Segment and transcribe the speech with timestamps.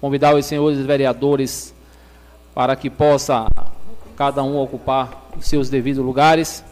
[0.00, 1.74] convidar os senhores vereadores
[2.54, 3.46] para que possa
[4.16, 6.64] cada um ocupar os seus devidos lugares,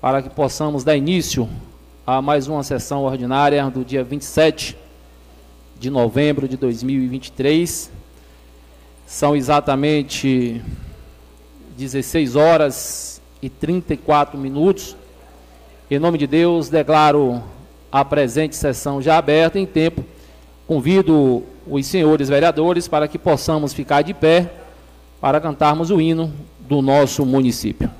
[0.00, 1.48] para que possamos dar início
[2.06, 4.76] a mais uma sessão ordinária do dia 27
[5.78, 7.90] de novembro de 2023.
[9.06, 10.62] São exatamente
[11.76, 14.96] 16 horas e 34 minutos.
[15.90, 17.42] Em nome de Deus, declaro
[17.90, 20.04] a presente sessão já aberta em tempo.
[20.66, 24.50] Convido os senhores vereadores para que possamos ficar de pé
[25.20, 27.90] para cantarmos o hino do nosso município.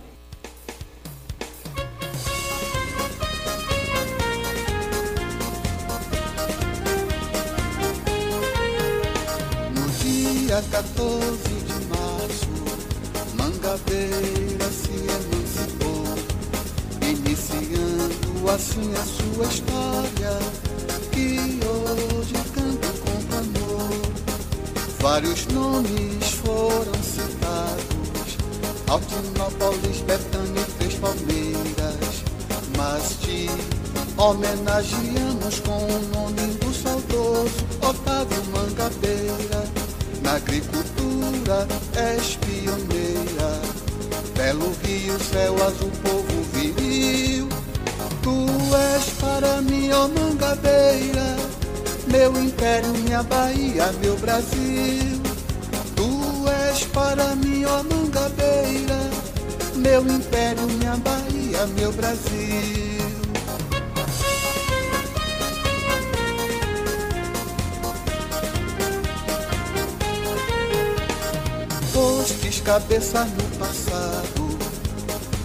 [72.98, 74.58] Cabeça no passado,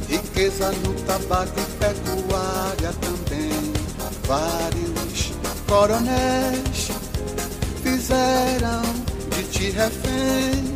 [0.10, 3.74] riqueza no tabaco e pecuária também.
[4.26, 5.34] Vários
[5.68, 6.90] coronéis
[7.84, 8.82] fizeram
[9.36, 10.74] de ti refém.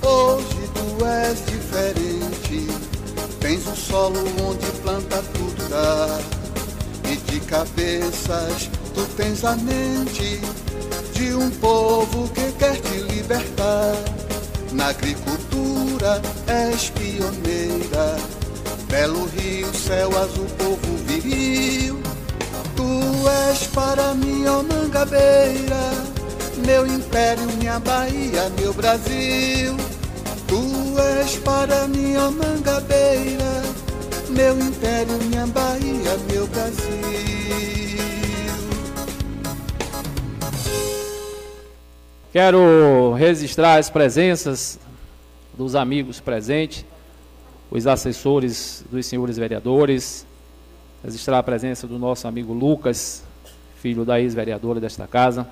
[0.00, 2.68] Hoje tu és diferente,
[3.40, 6.20] tens um solo onde planta tudo dá.
[7.10, 10.40] E de cabeças tu tens a mente
[11.14, 13.96] de um povo que quer te libertar.
[14.70, 15.37] Na agricultura
[16.46, 18.16] és pioneira,
[18.88, 22.00] belo rio, céu azul, povo viril.
[22.76, 25.92] Tu és para mim, ó Mangabeira,
[26.66, 29.76] meu império, minha Bahia, meu Brasil.
[30.46, 33.62] Tu és para mim, ó Mangabeira,
[34.30, 37.38] meu império, minha Bahia, meu Brasil.
[42.32, 44.78] Quero registrar as presenças
[45.58, 46.86] dos amigos presentes,
[47.68, 50.24] os assessores dos senhores vereadores,
[51.02, 53.24] registrar a presença do nosso amigo Lucas,
[53.80, 55.48] filho da ex-vereadora desta casa,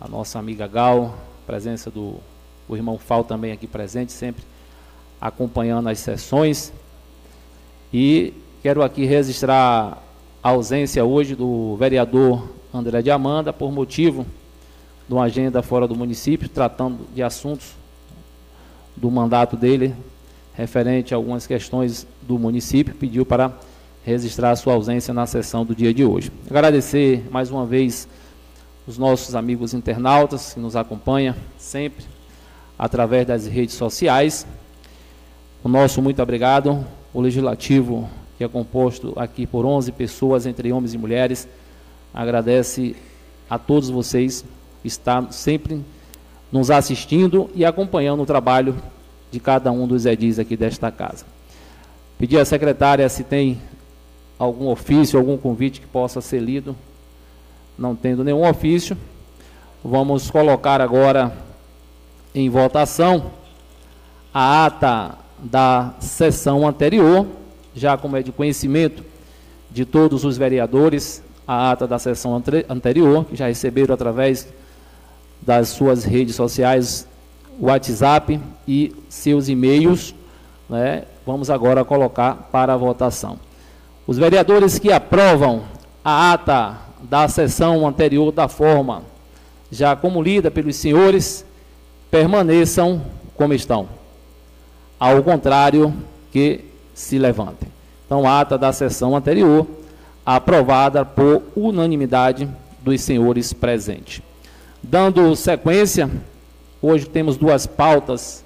[0.00, 2.20] a nossa amiga Gal, presença do
[2.68, 4.44] o irmão Fal também aqui presente, sempre
[5.20, 6.72] acompanhando as sessões.
[7.92, 8.32] E
[8.62, 10.00] quero aqui registrar
[10.40, 14.24] a ausência hoje do vereador André de Amanda, por motivo
[15.08, 17.81] de uma agenda fora do município, tratando de assuntos
[18.96, 19.94] do mandato dele,
[20.54, 23.52] referente a algumas questões do município, pediu para
[24.04, 26.30] registrar sua ausência na sessão do dia de hoje.
[26.50, 28.08] Agradecer mais uma vez
[28.86, 32.04] os nossos amigos internautas que nos acompanham sempre
[32.78, 34.46] através das redes sociais.
[35.62, 36.84] O nosso muito obrigado.
[37.14, 41.46] O legislativo, que é composto aqui por 11 pessoas, entre homens e mulheres,
[42.12, 42.96] agradece
[43.48, 44.44] a todos vocês
[44.84, 45.84] estão sempre
[46.52, 48.76] nos assistindo e acompanhando o trabalho
[49.30, 51.24] de cada um dos edis aqui desta casa.
[52.18, 53.58] Pedir à secretária se tem
[54.38, 56.76] algum ofício, algum convite que possa ser lido.
[57.78, 58.96] Não tendo nenhum ofício,
[59.82, 61.32] vamos colocar agora
[62.34, 63.30] em votação
[64.32, 67.26] a ata da sessão anterior,
[67.74, 69.02] já como é de conhecimento
[69.70, 74.46] de todos os vereadores, a ata da sessão anterior, que já receberam através
[75.42, 77.06] das suas redes sociais,
[77.60, 80.14] WhatsApp e seus e-mails,
[80.68, 81.04] né?
[81.26, 83.38] Vamos agora colocar para votação.
[84.06, 85.62] Os vereadores que aprovam
[86.04, 89.02] a ata da sessão anterior da forma
[89.72, 91.46] já como lida pelos senhores,
[92.10, 93.00] permaneçam
[93.34, 93.88] como estão.
[95.00, 95.94] Ao contrário,
[96.30, 96.60] que
[96.92, 97.70] se levantem.
[98.04, 99.66] Então, ata da sessão anterior,
[100.26, 102.46] aprovada por unanimidade
[102.82, 104.20] dos senhores presentes.
[104.84, 106.10] Dando sequência,
[106.82, 108.44] hoje temos duas pautas.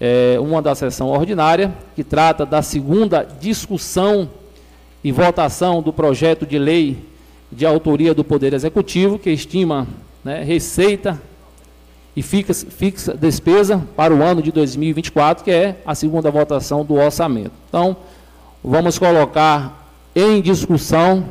[0.00, 4.30] É, uma da sessão ordinária, que trata da segunda discussão
[5.02, 6.98] e votação do projeto de lei
[7.50, 9.88] de autoria do Poder Executivo, que estima
[10.22, 11.20] né, receita
[12.14, 16.94] e fixa, fixa despesa para o ano de 2024, que é a segunda votação do
[16.94, 17.52] orçamento.
[17.68, 17.96] Então,
[18.62, 21.24] vamos colocar em discussão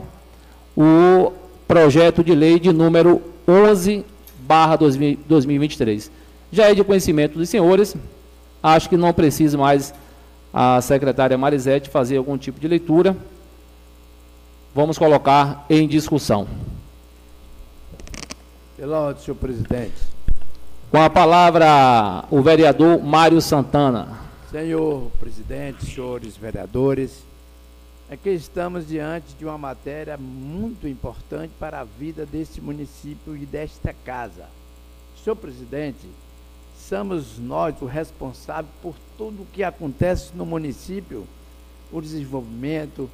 [0.75, 1.31] o
[1.67, 4.03] projeto de lei de número 11
[4.45, 6.11] barra 2023.
[6.51, 7.95] Já é de conhecimento dos senhores,
[8.61, 9.93] acho que não precisa mais
[10.53, 13.15] a secretária Marisete fazer algum tipo de leitura.
[14.73, 16.47] Vamos colocar em discussão.
[18.77, 20.15] Pela ordem, senhor presidente.
[20.91, 24.19] Com a palavra, o vereador Mário Santana.
[24.51, 27.23] Senhor presidente, senhores vereadores,
[28.09, 33.93] aqui estamos diante de uma matéria muito importante para a vida deste município e desta
[33.93, 34.47] casa.
[35.23, 36.07] Senhor presidente,
[36.77, 41.25] somos nós o responsável por tudo o que acontece no município,
[41.91, 43.09] o desenvolvimento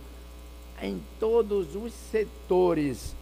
[0.81, 3.15] em todos os setores.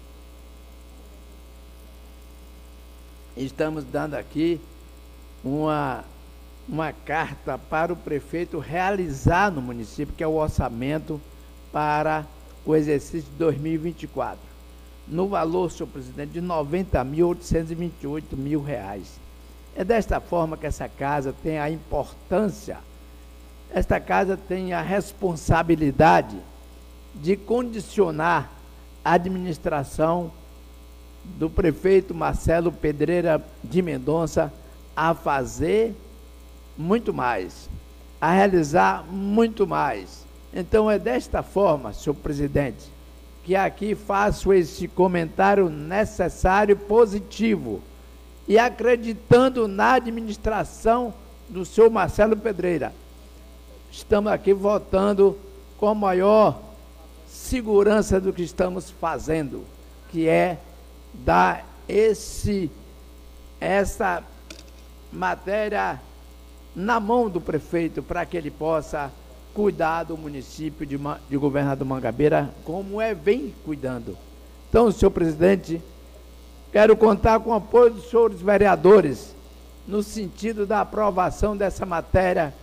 [3.37, 4.59] Estamos dando aqui
[5.43, 6.03] uma,
[6.67, 11.21] uma carta para o prefeito realizar no município, que é o orçamento
[11.71, 12.25] para
[12.65, 14.39] o exercício de 2024,
[15.07, 19.19] no valor, senhor presidente, de 90.828 mil reais.
[19.75, 22.77] É desta forma que essa casa tem a importância,
[23.71, 26.37] esta casa tem a responsabilidade
[27.15, 28.51] de condicionar
[29.03, 30.31] a administração
[31.23, 34.51] do prefeito Marcelo Pedreira de Mendonça
[34.95, 35.95] a fazer
[36.77, 37.69] muito mais,
[38.19, 40.28] a realizar muito mais.
[40.53, 42.85] Então é desta forma, senhor presidente,
[43.43, 47.81] que aqui faço esse comentário necessário positivo
[48.47, 51.13] e acreditando na administração
[51.47, 52.93] do senhor Marcelo Pedreira.
[53.91, 55.37] Estamos aqui votando
[55.77, 56.59] com maior
[57.27, 59.63] segurança do que estamos fazendo,
[60.11, 60.57] que é
[61.13, 62.71] dar esse
[63.59, 64.23] essa
[65.11, 65.99] matéria
[66.75, 69.11] na mão do prefeito para que ele possa
[69.53, 70.99] cuidar do município de,
[71.29, 74.17] de Governador Mangabeira como é vem cuidando.
[74.69, 75.81] Então, senhor presidente,
[76.71, 79.35] Quero contar com o apoio dos senhores vereadores
[79.87, 82.53] no sentido da aprovação dessa matéria,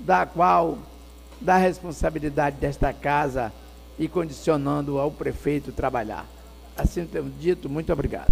[0.00, 0.78] da qual
[1.40, 3.52] da responsabilidade desta casa
[3.96, 6.26] e condicionando ao prefeito trabalhar.
[6.76, 8.26] Assim temos dito, muito obrigado.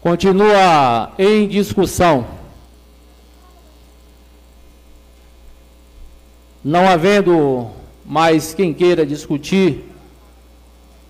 [0.00, 2.41] Continua em discussão.
[6.64, 7.70] Não havendo
[8.04, 9.84] mais quem queira discutir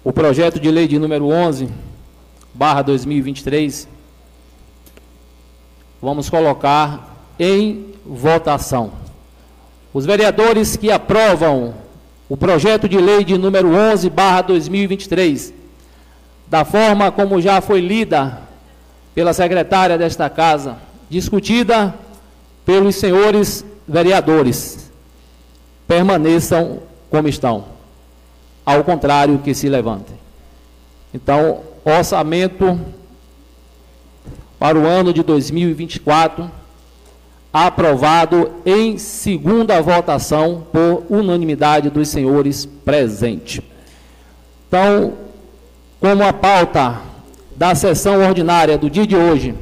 [0.03, 1.69] o projeto de lei de número 11,
[2.55, 3.87] barra 2023,
[6.01, 8.93] vamos colocar em votação.
[9.93, 11.75] Os vereadores que aprovam
[12.31, 15.53] o projeto de lei de número 11, barra 2023,
[16.49, 18.41] da forma como já foi lida
[19.15, 20.79] pela secretária desta casa,
[21.11, 21.95] discutida
[22.65, 24.82] pelos senhores vereadores,
[25.87, 26.81] permaneçam
[27.11, 27.65] como estão.
[28.65, 30.17] Ao contrário, que se levantem.
[31.13, 32.81] Então, orçamento
[34.59, 36.51] para o ano de 2024,
[37.53, 43.61] aprovado em segunda votação por unanimidade dos senhores presentes.
[44.69, 45.15] Então,
[46.01, 47.01] como a pauta
[47.57, 49.55] da sessão ordinária do dia de hoje,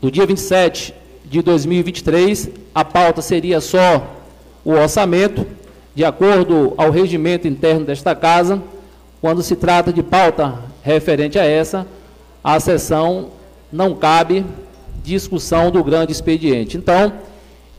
[0.00, 0.94] do dia 27
[1.24, 4.14] de 2023, a pauta seria só
[4.64, 5.46] o orçamento,
[5.94, 8.62] de acordo ao regimento interno desta casa,
[9.20, 11.86] quando se trata de pauta referente a essa,
[12.42, 13.30] a sessão
[13.72, 14.44] não cabe
[15.02, 16.76] discussão do grande expediente.
[16.76, 17.12] Então,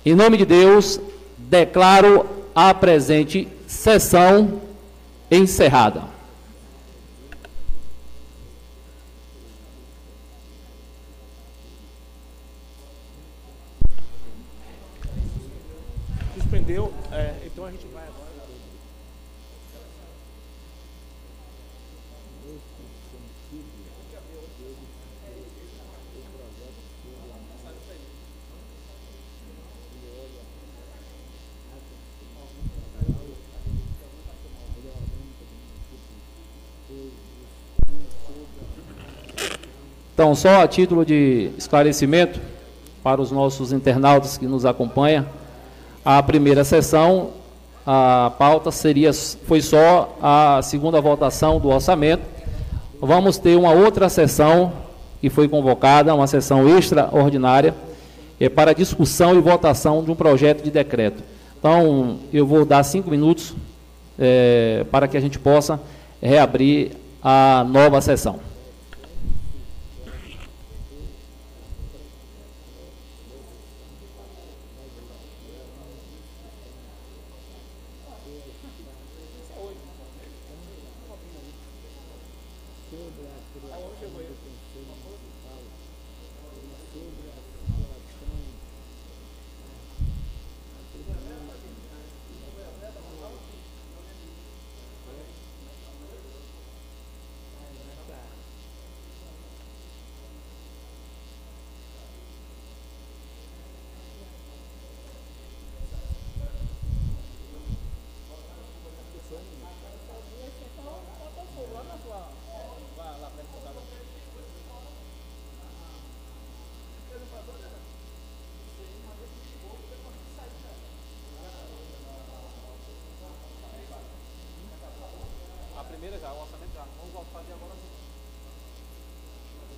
[0.05, 0.99] em nome de Deus,
[1.37, 4.61] declaro a presente sessão
[5.29, 6.03] encerrada.
[16.35, 18.25] Suspendeu, é, então a gente vai agora.
[40.15, 42.39] Então, só a título de esclarecimento
[43.03, 45.25] para os nossos internautas que nos acompanham,
[46.05, 47.31] a primeira sessão,
[47.85, 52.23] a pauta seria, foi só a segunda votação do orçamento.
[53.01, 54.71] Vamos ter uma outra sessão
[55.19, 57.75] que foi convocada, uma sessão extraordinária,
[58.39, 61.21] é para discussão e votação de um projeto de decreto.
[61.59, 63.53] Então, eu vou dar cinco minutos
[64.17, 65.77] é, para que a gente possa
[66.21, 68.39] reabrir a nova sessão.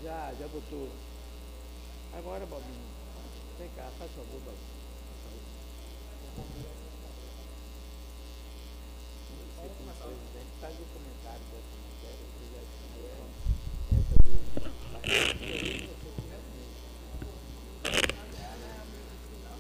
[0.04, 0.90] Já, já botou.
[2.18, 2.80] Agora, Bobinho,
[3.60, 4.58] vem cá, faz favor, Bobinho.
[10.62, 11.42] Faz o comentário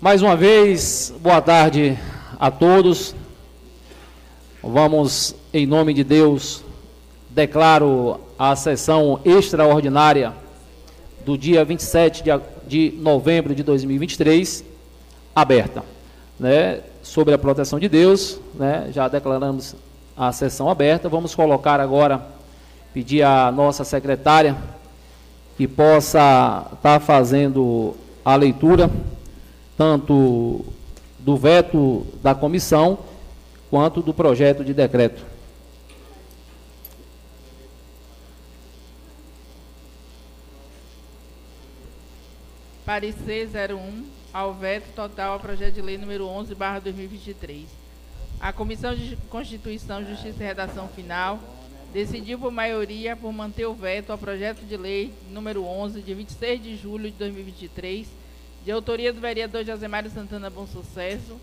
[0.07, 1.99] Mais uma vez, boa tarde
[2.39, 3.13] a todos.
[4.63, 6.63] Vamos, em nome de Deus,
[7.29, 10.31] declaro a sessão extraordinária
[11.25, 12.23] do dia 27
[12.65, 14.63] de, novembro de 2023
[15.35, 15.83] aberta.
[16.39, 16.79] Né?
[17.03, 18.87] Sobre a proteção de Deus, né?
[18.93, 19.75] já declaramos
[20.15, 21.09] a sessão aberta.
[21.09, 22.25] Vamos colocar agora,
[22.93, 24.55] pedir à nossa secretária
[25.57, 28.89] que possa estar tá fazendo a leitura
[29.77, 30.65] tanto
[31.19, 32.97] do veto da comissão
[33.69, 35.23] quanto do projeto de decreto.
[42.83, 47.65] Parecer 01 ao veto total ao projeto de lei número 11, barra 2023.
[48.39, 51.39] A Comissão de Constituição, Justiça e Redação Final
[51.91, 56.63] decidiu por maioria por manter o veto ao projeto de lei número 11, de 26
[56.63, 58.07] de julho de 2023,
[58.67, 61.39] de autoria do vereador Josemário Santana Bom Sucesso,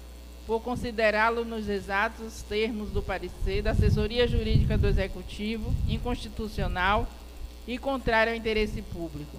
[0.47, 7.09] por considerá-lo nos exatos termos do parecer da assessoria jurídica do Executivo inconstitucional
[7.67, 9.39] e contrário ao interesse público.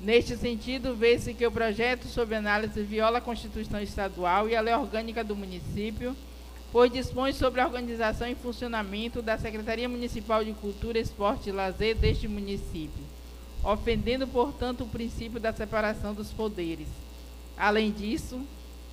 [0.00, 4.74] Neste sentido, vê-se que o projeto sob análise viola a Constituição Estadual e a lei
[4.74, 6.16] orgânica do município,
[6.72, 11.94] pois dispõe sobre a organização e funcionamento da Secretaria Municipal de Cultura, Esporte e Lazer
[11.94, 13.04] deste município,
[13.62, 16.88] ofendendo, portanto, o princípio da separação dos poderes.
[17.56, 18.40] Além disso,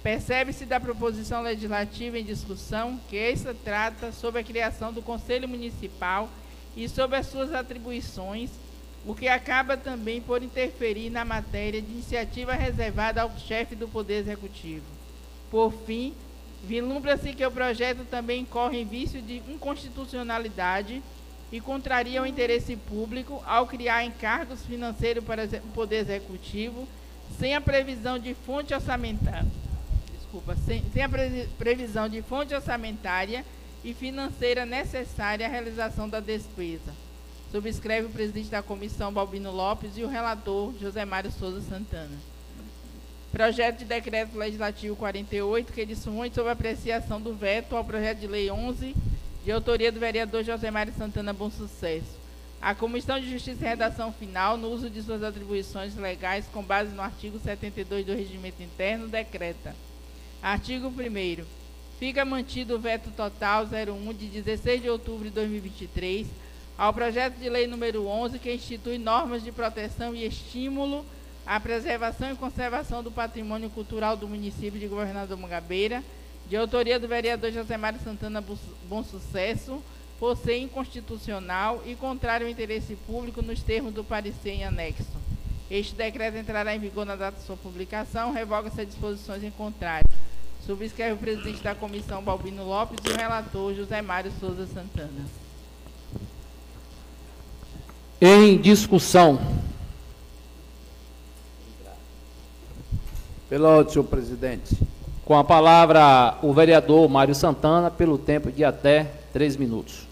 [0.03, 6.29] percebe-se da proposição legislativa em discussão que esta trata sobre a criação do Conselho Municipal
[6.75, 8.49] e sobre as suas atribuições
[9.05, 14.19] o que acaba também por interferir na matéria de iniciativa reservada ao chefe do Poder
[14.19, 14.85] Executivo.
[15.49, 16.13] Por fim,
[16.63, 21.01] vislumbra-se que o projeto também corre em vício de inconstitucionalidade
[21.51, 26.87] e contraria o interesse público ao criar encargos financeiros para o Poder Executivo
[27.37, 29.45] sem a previsão de fonte orçamentária,
[30.17, 31.09] desculpa, sem, sem a
[31.57, 33.45] previsão de fonte orçamentária
[33.83, 36.93] e financeira necessária à realização da despesa.
[37.51, 42.15] Subscreve o presidente da comissão, Balbino Lopes, e o relator, José Mário Souza Santana.
[43.31, 48.27] Projeto de decreto legislativo 48, que dispõe sobre a apreciação do veto ao projeto de
[48.27, 48.95] lei 11,
[49.43, 52.19] de autoria do vereador José Mário Santana Bom Sucesso.
[52.61, 56.93] A Comissão de Justiça e Redação Final, no uso de suas atribuições legais com base
[56.93, 59.73] no artigo 72 do Regimento Interno, decreta.
[60.41, 61.45] Artigo 1
[61.97, 66.27] Fica mantido o veto total 01 de 16 de outubro de 2023
[66.77, 71.05] ao projeto de lei número 11, que institui normas de proteção e estímulo
[71.45, 76.01] à preservação e conservação do patrimônio cultural do município de Governador Mangabeira,
[76.49, 78.41] de autoria do vereador José Mário Santana
[78.87, 79.83] Bom Sucesso,
[80.19, 85.05] por ser inconstitucional e contrário ao interesse público nos termos do parecer em anexo.
[85.71, 90.05] Este decreto entrará em vigor na data de sua publicação, revoga-se as disposições em contrário.
[90.65, 95.25] Subscreve o presidente da comissão, Balbino Lopes, e o relator, José Mário Souza Santana.
[98.19, 99.39] Em discussão.
[103.47, 104.75] Pelo senhor presidente.
[105.23, 110.08] Com a palavra o vereador Mário Santana, pelo tempo de até três minutos.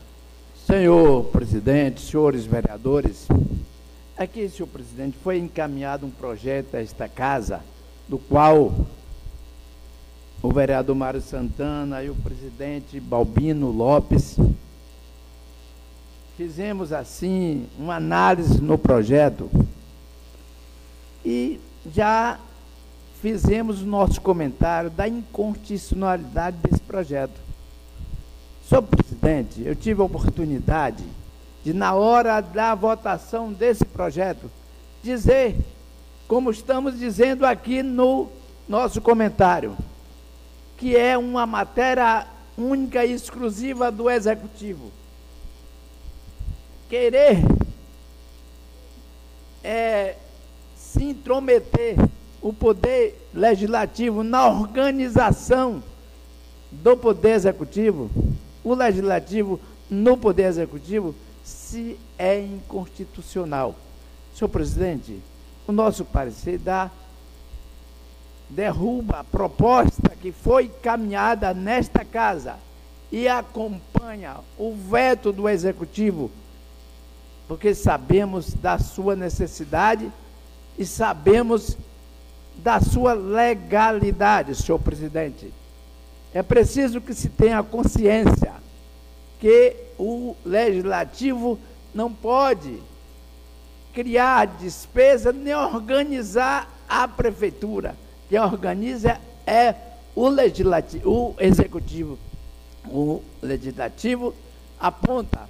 [0.67, 3.25] Senhor presidente, senhores vereadores,
[4.17, 7.61] aqui, senhor presidente, foi encaminhado um projeto a esta casa,
[8.05, 8.73] do qual
[10.43, 14.35] o vereador Mário Santana e o presidente Balbino Lopes
[16.35, 19.49] fizemos assim uma análise no projeto
[21.23, 21.61] e
[21.95, 22.41] já
[23.21, 27.46] fizemos o nosso comentário da inconstitucionalidade desse projeto.
[28.67, 31.01] Senhor presidente, eu tive a oportunidade
[31.63, 34.51] de, na hora da votação desse projeto,
[35.01, 35.55] dizer,
[36.27, 38.27] como estamos dizendo aqui no
[38.67, 39.77] nosso comentário,
[40.75, 44.91] que é uma matéria única e exclusiva do Executivo.
[46.89, 47.37] Querer
[49.63, 50.17] é,
[50.75, 51.95] se intrometer
[52.41, 55.81] o poder legislativo na organização
[56.69, 58.11] do poder executivo,
[58.69, 59.59] o legislativo
[59.89, 63.75] no poder executivo, se é inconstitucional.
[64.33, 65.21] Senhor presidente,
[65.67, 66.91] o nosso parecer dá
[68.49, 72.55] derruba a proposta que foi caminhada nesta casa
[73.11, 76.31] e acompanha o veto do executivo
[77.47, 80.11] porque sabemos da sua necessidade
[80.77, 81.77] e sabemos
[82.57, 85.53] da sua legalidade, senhor presidente.
[86.33, 88.53] É preciso que se tenha consciência
[89.39, 91.59] que o legislativo
[91.93, 92.79] não pode
[93.93, 97.95] criar despesa nem organizar a prefeitura.
[98.29, 99.73] Quem organiza é
[100.15, 102.19] o legislativo, o executivo.
[102.85, 104.33] O legislativo
[104.79, 105.49] aponta,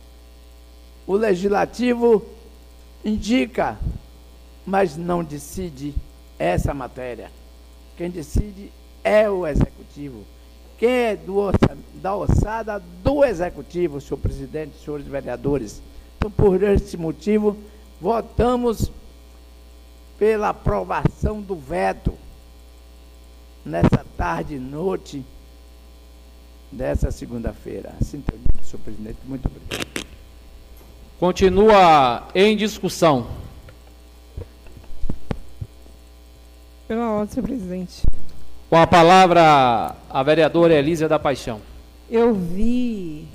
[1.05, 2.25] o legislativo
[3.03, 3.77] indica,
[4.65, 5.93] mas não decide
[6.39, 7.31] essa matéria.
[7.97, 8.71] Quem decide
[9.03, 10.23] é o executivo.
[10.77, 11.51] Quem é do,
[11.95, 15.81] da ossada do executivo, senhor presidente, senhores vereadores.
[16.17, 17.57] Então, por esse motivo,
[17.99, 18.91] votamos
[20.17, 22.13] pela aprovação do veto
[23.65, 25.25] nessa tarde e noite
[26.71, 27.93] dessa segunda-feira.
[27.99, 29.17] Assim termino, senhor presidente.
[29.25, 30.07] Muito obrigado.
[31.19, 33.27] Continua em discussão.
[36.87, 38.03] Pela ordem, senhor presidente.
[38.69, 41.61] Com a palavra a vereadora Elísia da Paixão.
[42.09, 43.25] Eu vi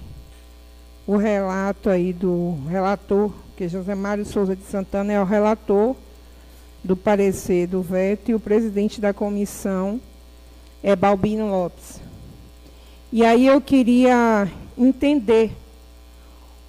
[1.06, 5.96] o relato aí do relator, que José Mário Souza de Santana é o relator
[6.84, 9.98] do parecer do veto e o presidente da comissão
[10.82, 11.98] é Balbino Lopes.
[13.10, 15.56] E aí eu queria entender.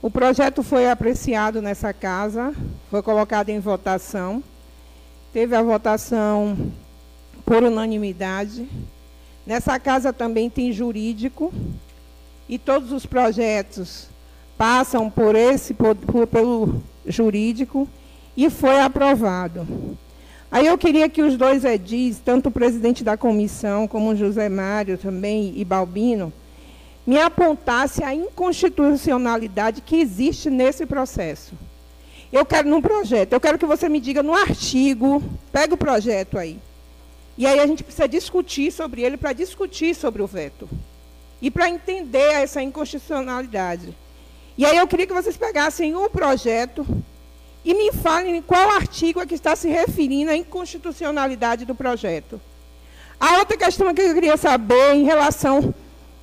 [0.02, 2.54] O projeto foi apreciado nessa casa,
[2.90, 4.42] foi colocado em votação.
[5.34, 6.72] Teve a votação
[7.54, 8.68] por unanimidade.
[9.46, 11.54] Nessa casa também tem jurídico
[12.50, 14.08] e todos os projetos
[14.58, 17.88] passam por esse por, por, pelo jurídico
[18.36, 19.68] e foi aprovado.
[20.52, 24.50] Aí eu queria que os dois edis, tanto o presidente da comissão como o José
[24.50, 26.34] Mário também e Balbino,
[27.06, 31.54] me apontasse a inconstitucionalidade que existe nesse processo.
[32.32, 36.40] Eu quero num projeto, eu quero que você me diga no artigo, pega o projeto
[36.40, 36.60] aí.
[37.38, 40.70] E aí a gente precisa discutir sobre ele para discutir sobre o veto.
[41.42, 43.96] E para entender essa inconstitucionalidade.
[44.58, 46.86] E aí eu queria que vocês pegassem o projeto
[47.66, 52.40] e me falem qual artigo é que está se referindo à inconstitucionalidade do projeto.
[53.20, 55.74] A outra questão que eu queria saber em relação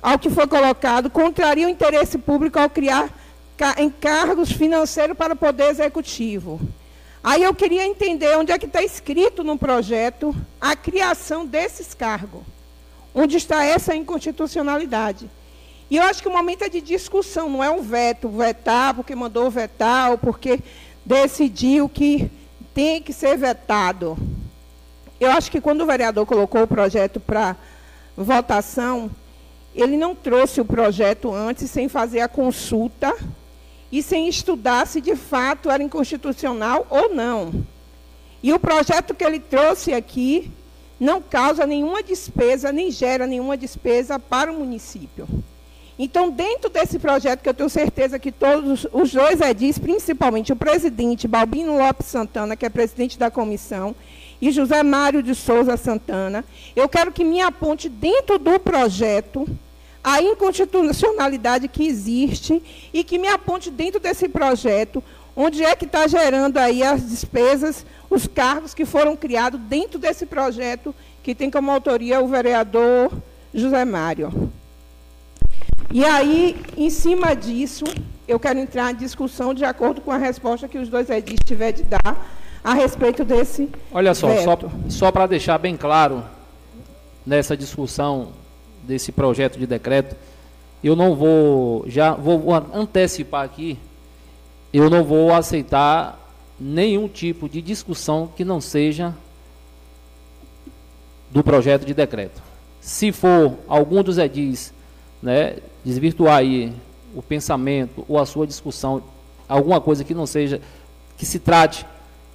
[0.01, 3.09] ao que foi colocado, contraria o interesse público ao criar
[3.77, 6.59] encargos financeiros para o Poder Executivo.
[7.23, 12.41] Aí eu queria entender onde é que está escrito no projeto a criação desses cargos.
[13.13, 15.29] Onde está essa inconstitucionalidade?
[15.89, 19.13] E eu acho que o momento é de discussão, não é um veto, vetar porque
[19.13, 20.59] mandou vetar ou porque
[21.05, 22.31] decidiu que
[22.73, 24.17] tem que ser vetado.
[25.19, 27.55] Eu acho que quando o vereador colocou o projeto para
[28.17, 29.11] votação,
[29.75, 33.13] ele não trouxe o projeto antes sem fazer a consulta
[33.91, 37.65] e sem estudar se de fato era inconstitucional ou não.
[38.41, 40.51] E o projeto que ele trouxe aqui
[40.99, 45.27] não causa nenhuma despesa, nem gera nenhuma despesa para o município.
[45.99, 50.55] Então, dentro desse projeto, que eu tenho certeza que todos os dois edis, principalmente o
[50.55, 53.95] presidente Balbino Lopes Santana, que é presidente da comissão,
[54.41, 56.43] e José Mário de Souza Santana,
[56.75, 59.47] eu quero que me aponte dentro do projeto
[60.03, 62.61] a inconstitucionalidade que existe
[62.93, 65.03] e que me aponte dentro desse projeto
[65.35, 70.25] onde é que está gerando aí as despesas, os cargos que foram criados dentro desse
[70.25, 73.11] projeto que tem como autoria o vereador
[73.53, 74.51] José Mário.
[75.91, 77.85] E aí, em cima disso,
[78.27, 81.71] eu quero entrar em discussão de acordo com a resposta que os dois edis tiver
[81.73, 82.17] de dar
[82.63, 83.69] a respeito desse.
[83.91, 84.43] Olha só, veto.
[84.43, 86.23] só, só para deixar bem claro
[87.25, 88.29] nessa discussão
[88.91, 90.17] desse projeto de decreto,
[90.83, 93.79] eu não vou, já vou antecipar aqui,
[94.73, 96.19] eu não vou aceitar
[96.59, 99.15] nenhum tipo de discussão que não seja
[101.29, 102.41] do projeto de decreto.
[102.81, 104.73] Se for algum dos edis
[105.23, 106.73] né, desvirtuar aí
[107.15, 109.01] o pensamento ou a sua discussão,
[109.47, 110.59] alguma coisa que não seja,
[111.17, 111.85] que se trate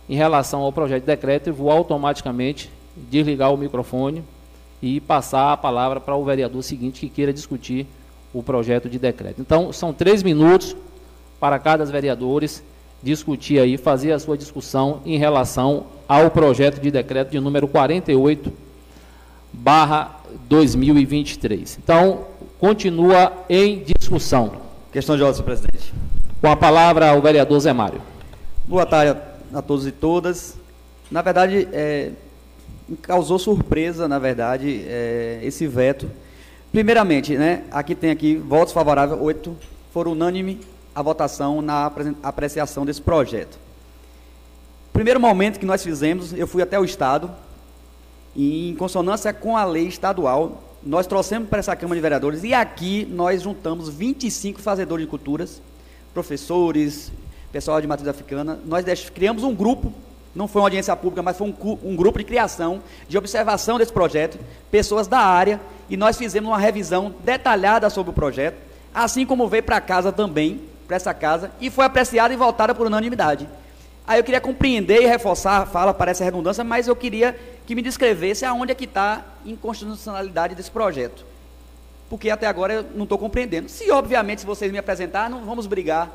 [0.08, 4.24] em relação ao projeto de decreto, eu vou automaticamente desligar o microfone
[4.82, 7.86] e passar a palavra para o vereador seguinte que queira discutir
[8.32, 9.40] o projeto de decreto.
[9.40, 10.76] Então, são três minutos
[11.40, 12.62] para cada dos vereadores
[13.02, 18.52] discutir aí, fazer a sua discussão em relação ao projeto de decreto de número 48,
[19.52, 21.78] barra 2023.
[21.82, 22.24] Então,
[22.58, 24.52] continua em discussão.
[24.92, 25.92] Questão de ordem, senhor presidente.
[26.40, 28.00] Com a palavra o vereador Zé Mário.
[28.66, 29.18] Boa tarde
[29.54, 30.56] a, todos e todas.
[31.10, 32.10] Na verdade, é,
[33.02, 36.10] causou surpresa, na verdade, é, esse veto.
[36.70, 39.56] Primeiramente, né, aqui tem aqui votos favoráveis, oito,
[39.92, 40.60] foram unânime,
[40.94, 41.90] a votação na
[42.22, 43.58] apreciação desse projeto.
[44.92, 47.30] Primeiro momento que nós fizemos, eu fui até o Estado,
[48.34, 52.54] e em consonância com a lei estadual, nós trouxemos para essa Câmara de Vereadores e
[52.54, 55.60] aqui nós juntamos 25 fazedores de culturas,
[56.14, 57.10] professores,
[57.50, 58.60] pessoal de matriz africana.
[58.64, 59.92] Nós criamos um grupo,
[60.36, 63.92] não foi uma audiência pública, mas foi um, um grupo de criação, de observação desse
[63.92, 64.38] projeto,
[64.70, 68.56] pessoas da área, e nós fizemos uma revisão detalhada sobre o projeto,
[68.94, 72.86] assim como veio para casa também, para essa casa, e foi apreciada e votada por
[72.86, 73.48] unanimidade.
[74.06, 77.34] Aí eu queria compreender e reforçar a fala, parece redundância, mas eu queria
[77.66, 81.24] que me descrevesse aonde é que está a inconstitucionalidade desse projeto.
[82.10, 83.68] Porque até agora eu não estou compreendendo.
[83.68, 86.08] Se, obviamente, se vocês me apresentar, não vamos brigar.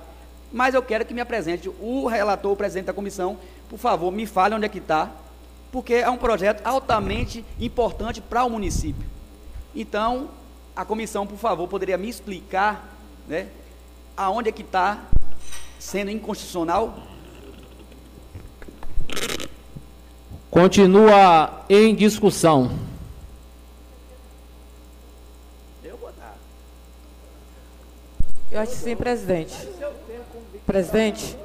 [0.52, 3.38] Mas eu quero que me apresente o relator, o presidente da comissão,
[3.70, 5.10] por favor, me fale onde é que está,
[5.72, 9.06] porque é um projeto altamente importante para o município.
[9.74, 10.30] Então,
[10.76, 12.90] a comissão, por favor, poderia me explicar
[13.28, 13.48] né,
[14.18, 15.00] aonde é que está
[15.80, 17.08] sendo inconstitucional
[20.52, 22.70] Continua em discussão.
[28.52, 29.56] Eu acho que sim, presidente.
[30.65, 31.38] Presidente,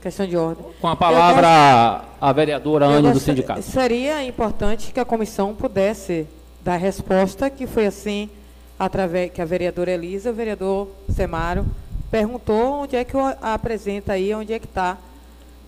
[0.00, 0.64] questão de ordem.
[0.80, 3.62] Com a palavra a vereadora Anne do sindicato.
[3.62, 6.26] Seria importante que a comissão pudesse
[6.62, 8.30] dar resposta, que foi assim,
[8.78, 11.66] através que a vereadora Elisa, o vereador Semário,
[12.10, 14.96] perguntou onde é que apresenta aí, onde é que está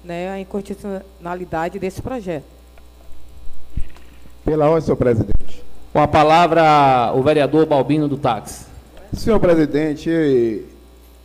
[0.02, 2.44] né, a inconstitucionalidade desse projeto.
[4.44, 5.64] Pela ordem, senhor presidente.
[5.92, 8.66] Com a palavra, o vereador Balbino do Táxi.
[9.12, 10.64] Senhor presidente,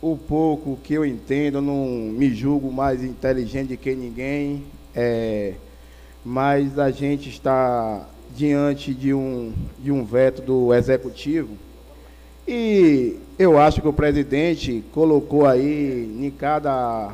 [0.02, 5.54] o pouco que eu entendo, não me julgo mais inteligente que ninguém, é,
[6.24, 11.56] mas a gente está diante de um, de um veto do executivo
[12.46, 17.12] e eu acho que o presidente colocou aí em cada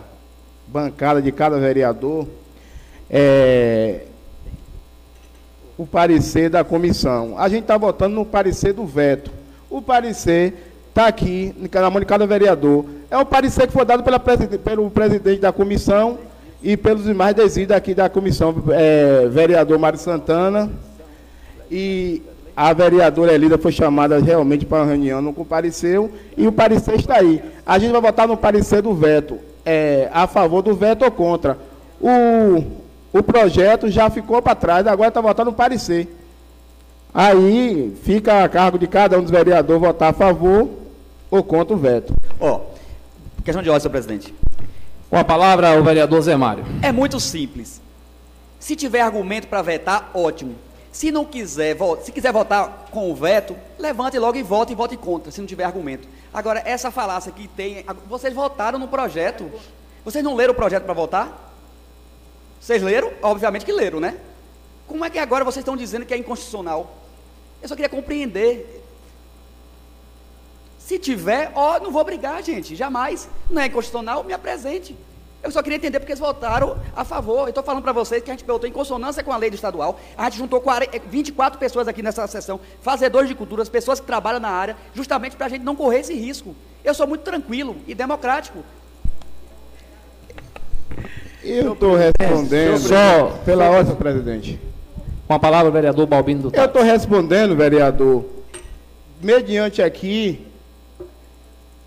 [0.67, 2.27] bancada de cada vereador
[3.11, 4.07] é,
[5.77, 7.39] o parecer da comissão.
[7.39, 9.31] A gente está votando no parecer do veto.
[9.71, 10.68] O parecer
[10.99, 12.85] está aqui, na mão de cada vereador.
[13.09, 16.19] É o parecer que foi dado pela, pelo presidente da comissão
[16.61, 20.69] e pelos demais desídios aqui da comissão, é, vereador Mário Santana.
[21.71, 22.21] E
[22.57, 27.19] a vereadora Elida foi chamada realmente para uma reunião, não compareceu, e o parecer está
[27.19, 27.41] aí.
[27.65, 31.57] A gente vai votar no parecer do veto, é, a favor do veto ou contra.
[32.01, 32.65] O,
[33.13, 36.09] o projeto já ficou para trás, agora está votando no parecer.
[37.15, 40.78] Aí fica a cargo de cada um dos vereadores votar a favor
[41.31, 42.15] ou contra o veto.
[42.41, 44.35] Ó, oh, questão de ordem, senhor presidente.
[45.11, 46.65] Com a palavra, o vereador Zé Mário.
[46.83, 47.81] É muito simples.
[48.61, 50.55] Se tiver argumento para vetar, ótimo.
[50.93, 54.97] Se não quiser, se quiser votar com o veto, levante logo e vote e vote
[54.97, 56.09] contra, se não tiver argumento.
[56.33, 57.85] Agora, essa falácia que tem.
[58.07, 59.51] Vocês votaram no projeto.
[60.05, 61.55] Vocês não leram o projeto para votar?
[62.61, 63.13] Vocês leram?
[63.23, 64.19] Obviamente que leram, né?
[64.87, 66.97] Como é que agora vocês estão dizendo que é inconstitucional?
[67.63, 68.78] Eu só queria compreender.
[70.89, 73.29] Se tiver, ó, não vou brigar, gente, jamais.
[73.51, 74.97] Não é inconstitucional, me apresente.
[75.43, 77.41] Eu só queria entender porque eles votaram a favor.
[77.41, 79.55] Eu estou falando para vocês que a gente votou em consonância com a lei do
[79.55, 80.01] estadual.
[80.17, 84.41] A gente juntou 40, 24 pessoas aqui nessa sessão, fazedores de culturas, pessoas que trabalham
[84.41, 86.57] na área, justamente para a gente não correr esse risco.
[86.83, 88.65] Eu sou muito tranquilo e democrático.
[91.45, 94.59] Eu estou respondendo só pela ordem, presidente.
[95.27, 98.25] Com a palavra, o vereador Balbino do Eu estou respondendo, vereador,
[99.21, 100.48] mediante aqui,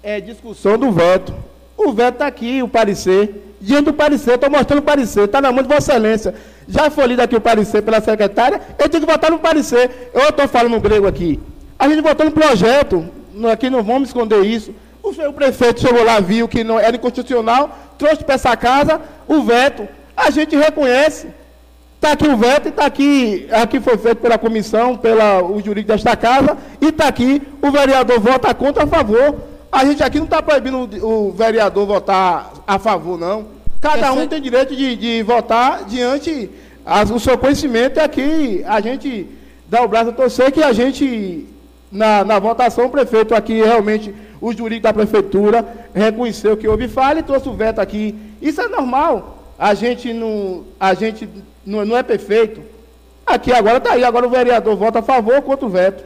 [0.03, 1.33] é discussão do veto.
[1.77, 3.55] O veto está aqui, o parecer.
[3.59, 6.33] Diante do parecer, estou mostrando o parecer, está na mão de Vossa Excelência.
[6.67, 10.11] Já foi lido aqui o parecer pela secretária, eu tenho que votar no parecer.
[10.13, 11.39] Eu estou falando grego aqui.
[11.77, 13.07] A gente votou no projeto,
[13.51, 14.73] aqui não vamos esconder isso.
[15.03, 19.41] O, o prefeito chegou lá, viu que não era inconstitucional, trouxe para essa casa o
[19.43, 19.87] veto.
[20.17, 21.27] A gente reconhece.
[21.95, 26.15] Está aqui o veto, está aqui, aqui foi feito pela comissão, pela o jurídico desta
[26.15, 29.50] casa, e está aqui, o vereador vota contra a favor.
[29.71, 33.45] A gente aqui não está proibindo o, o, vereador votar a favor, não.
[33.79, 36.49] Cada um tem direito de, de votar diante
[37.07, 39.27] do seu conhecimento, e aqui a gente
[39.67, 41.47] dá o braço a torcer que a gente,
[41.91, 47.19] na, na votação, o prefeito aqui realmente o jurídico da prefeitura reconheceu que houve falha
[47.19, 48.15] e trouxe o veto aqui.
[48.41, 49.37] Isso é normal.
[49.57, 51.29] A gente não, a gente
[51.63, 52.61] não, não é perfeito.
[53.25, 56.03] Aqui agora está aí, agora o vereador vota a favor ou contra o veto.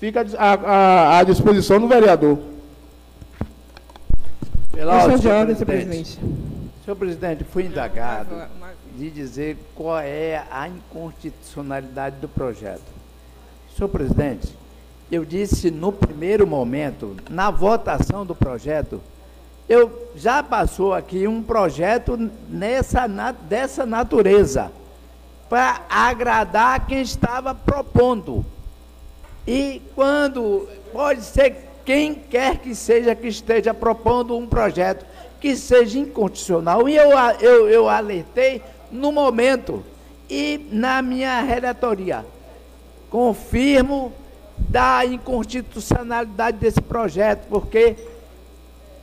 [0.00, 2.38] Fica à, disposição do vereador.
[4.74, 6.18] Pela ordem, senhor presidente.
[6.84, 8.34] Senhor presidente, fui indagado
[8.96, 12.82] de dizer qual é a inconstitucionalidade do projeto.
[13.74, 14.52] Senhor presidente,
[15.10, 19.00] eu disse no primeiro momento, na votação do projeto,
[19.68, 24.70] eu já passou aqui um projeto nessa, na, dessa natureza
[25.48, 28.44] para agradar quem estava propondo.
[29.46, 35.04] E quando pode ser quem quer que seja que esteja propondo um projeto
[35.40, 39.84] que seja inconstitucional, e eu, eu, eu alertei no momento
[40.28, 42.24] e na minha relatoria.
[43.10, 44.12] Confirmo
[44.56, 47.94] da inconstitucionalidade desse projeto, porque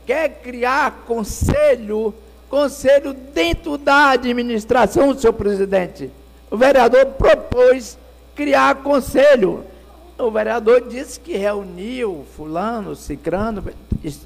[0.04, 2.12] quer criar conselho,
[2.48, 6.10] conselho dentro da administração, senhor presidente.
[6.50, 7.96] O vereador propôs
[8.34, 9.64] criar conselho.
[10.18, 13.64] O vereador disse que reuniu fulano, cicrano,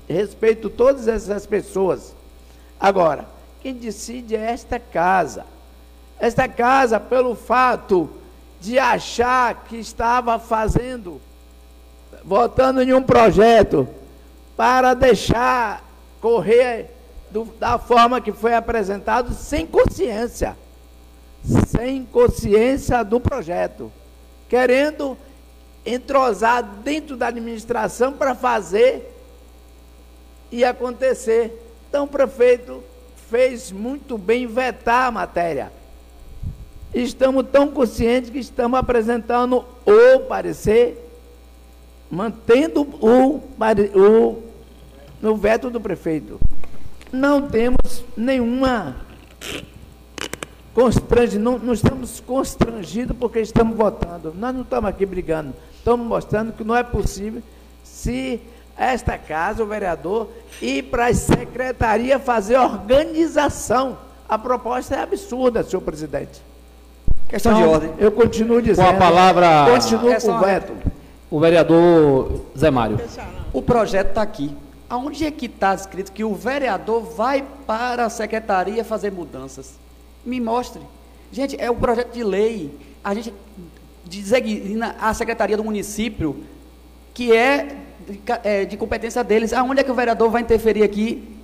[0.08, 2.14] respeito todas essas pessoas.
[2.78, 3.26] Agora,
[3.62, 5.44] quem decide é esta casa.
[6.18, 8.10] Esta casa, pelo fato
[8.60, 11.20] de achar que estava fazendo,
[12.24, 13.88] votando em um projeto
[14.56, 15.84] para deixar
[16.20, 16.90] correr
[17.30, 20.56] do, da forma que foi apresentado, sem consciência.
[21.68, 23.92] Sem consciência do projeto.
[24.48, 25.16] Querendo
[25.86, 29.14] entrosar dentro da administração para fazer
[30.50, 31.62] e acontecer.
[31.88, 32.82] Então o prefeito
[33.30, 35.72] fez muito bem vetar a matéria.
[36.92, 40.98] Estamos tão conscientes que estamos apresentando o parecer,
[42.10, 43.40] mantendo o,
[43.94, 44.42] o
[45.20, 46.40] no veto do prefeito.
[47.12, 48.96] Não temos nenhuma
[50.76, 54.34] constrange, não, não estamos constrangidos porque estamos votando.
[54.38, 55.54] Nós não estamos aqui brigando.
[55.74, 57.42] Estamos mostrando que não é possível
[57.82, 58.38] se
[58.76, 60.28] esta casa, o vereador,
[60.60, 63.96] ir para a secretaria fazer organização.
[64.28, 66.42] A proposta é absurda, senhor presidente.
[67.26, 67.90] Questão então, de ordem.
[67.98, 68.84] Eu continuo dizendo.
[68.84, 69.64] Com a palavra.
[69.70, 70.72] Continuo com o veto.
[71.30, 73.00] O vereador Zé Mário.
[73.50, 74.54] O projeto está aqui.
[74.90, 79.85] Aonde é que está escrito que o vereador vai para a secretaria fazer mudanças?
[80.26, 80.82] Me mostre.
[81.30, 82.76] Gente, é o um projeto de lei.
[83.02, 83.32] A gente
[84.04, 86.44] designa a secretaria do município,
[87.14, 89.52] que é de, é de competência deles.
[89.52, 91.36] Aonde é que o vereador vai interferir aqui?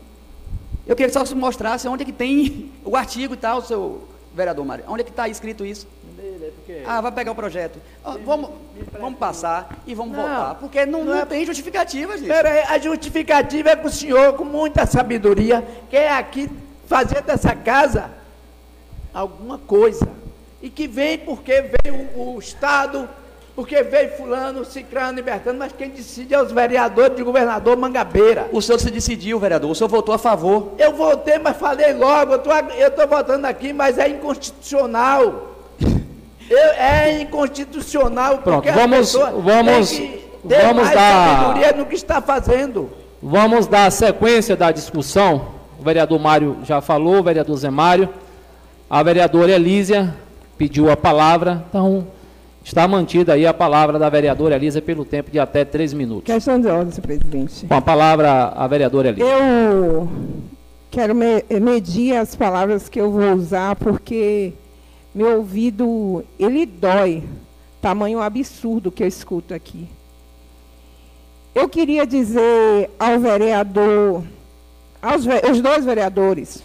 [0.85, 4.09] Eu queria que só se mostrasse onde é que tem o artigo e tal, seu
[4.35, 4.85] vereador Mário.
[4.89, 5.87] Onde é que está escrito isso?
[6.85, 7.79] Ah, vai pegar o projeto.
[8.05, 8.51] Ah, vamos,
[8.99, 10.55] vamos passar e vamos não, voltar.
[10.57, 11.27] Porque não, não, não é...
[11.27, 12.29] tem justificativa, gente.
[12.29, 16.51] Peraí, a justificativa é que o senhor, com muita sabedoria, quer aqui
[16.87, 18.22] fazer dessa casa
[19.13, 20.09] alguma coisa.
[20.63, 23.09] E que vem porque veio o, o Estado,
[23.55, 28.49] porque veio fulano, cicrano, libertando, mas quem decide é os vereadores de governador Mangabeira.
[28.53, 30.73] O senhor se decidiu, vereador, o senhor votou a favor.
[30.79, 35.51] Eu votei, mas falei logo, eu estou votando aqui, mas é inconstitucional.
[36.49, 40.01] Eu, é inconstitucional Pronto, vamos, vamos,
[40.45, 42.91] vamos dar no que está fazendo.
[43.23, 45.49] Vamos dar sequência da discussão.
[45.79, 48.09] O vereador Mário já falou, o vereador Zé Mário.
[48.93, 50.15] A vereadora Elísia
[50.59, 52.07] pediu a palavra, então
[52.63, 56.27] está mantida aí a palavra da vereadora Elísia pelo tempo de até três minutos.
[56.27, 57.65] Questão de ordem, senhor presidente.
[57.65, 59.25] Com a palavra a vereadora Elísia.
[59.25, 60.11] Eu
[60.91, 64.53] quero medir as palavras que eu vou usar, porque
[65.15, 67.25] meu ouvido, ele dói,
[67.81, 69.89] tamanho absurdo que eu escuto aqui.
[71.55, 74.23] Eu queria dizer ao vereador,
[75.01, 76.63] aos os dois vereadores,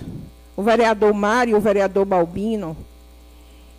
[0.58, 2.76] o vereador Mário e o vereador Balbino,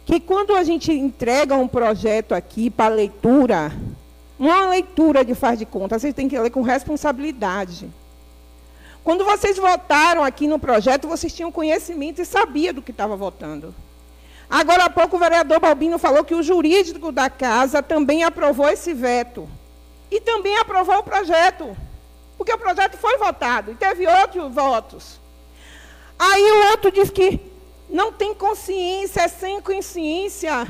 [0.07, 3.73] que quando a gente entrega um projeto aqui para leitura,
[4.39, 7.91] não é uma leitura de faz de conta, vocês têm que ler com responsabilidade.
[9.03, 13.75] Quando vocês votaram aqui no projeto, vocês tinham conhecimento e sabiam do que estava votando.
[14.49, 18.95] Agora há pouco o vereador Balbino falou que o jurídico da casa também aprovou esse
[18.95, 19.49] veto.
[20.11, 21.77] E também aprovou o projeto.
[22.37, 25.21] Porque o projeto foi votado e teve outros votos.
[26.19, 27.41] Aí o outro diz que
[27.89, 30.67] não tem consciência, é sem consciência.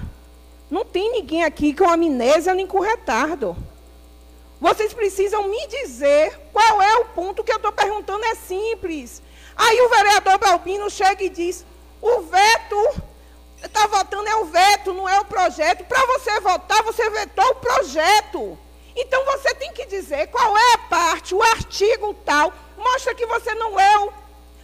[0.71, 3.57] Não tem ninguém aqui com amnésia nem com retardo.
[4.61, 9.23] Vocês precisam me dizer qual é o ponto que eu estou perguntando, é simples.
[9.57, 11.65] Aí o vereador Balbino chega e diz:
[12.01, 13.03] o veto
[13.63, 15.85] está votando é o veto, não é o projeto.
[15.85, 18.59] Para você votar, você vetou o projeto.
[18.95, 22.53] Então você tem que dizer qual é a parte, o artigo tal.
[22.77, 24.13] Mostra que você não leu.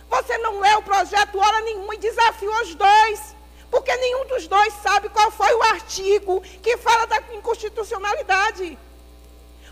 [0.08, 3.34] Você não leu o projeto hora nenhuma e desafiou os dois.
[3.70, 8.78] Porque nenhum dos dois sabe qual foi o artigo que fala da inconstitucionalidade.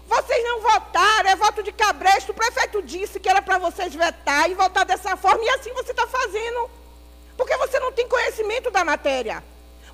[0.06, 2.32] Vocês não votaram, é voto de cabresto.
[2.32, 5.92] O prefeito disse que era para vocês vetar e votar dessa forma, e assim você
[5.92, 6.68] está fazendo.
[7.36, 9.42] Porque você não tem conhecimento da matéria.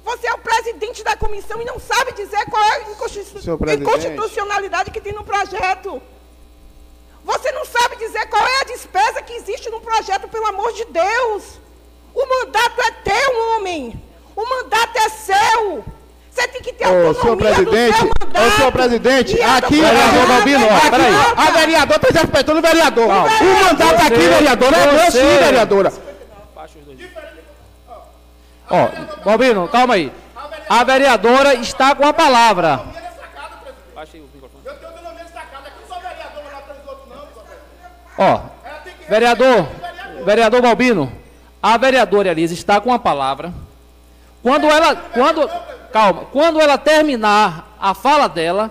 [0.03, 5.01] Você é o presidente da comissão e não sabe dizer qual é a inconstitucionalidade que
[5.01, 6.03] tem no projeto.
[7.31, 10.85] Você não sabe dizer qual é a despesa que existe no projeto, pelo amor de
[10.87, 11.43] Deus.
[12.15, 14.03] O mandato é teu, homem.
[14.35, 15.85] O mandato é seu.
[16.33, 18.47] Você tem que ter Ô, autonomia senhor presidente, do seu mandato.
[18.47, 20.91] ô, senhor presidente, E a aqui, autonomia vereador da Balbino, ó, deputada.
[20.97, 21.15] peraí.
[21.37, 23.05] A vereadora está desrespeitando o vereador.
[23.09, 23.65] O vereador.
[23.65, 25.93] mandato aqui, Você- vereadora, é meu sim, vereadora.
[28.71, 28.89] Ó,
[29.25, 30.13] Balbino, calma aí.
[30.69, 32.81] A vereadora está com a palavra.
[38.19, 38.41] Ó,
[39.09, 39.69] vereador,
[40.25, 41.13] vereador Balbino,
[41.63, 43.53] a vereadora Elisa está com a palavra.
[44.43, 45.49] Quando ela, quando,
[45.93, 48.71] calma, quando ela terminar a fala dela,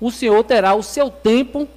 [0.00, 1.68] o senhor terá o seu tempo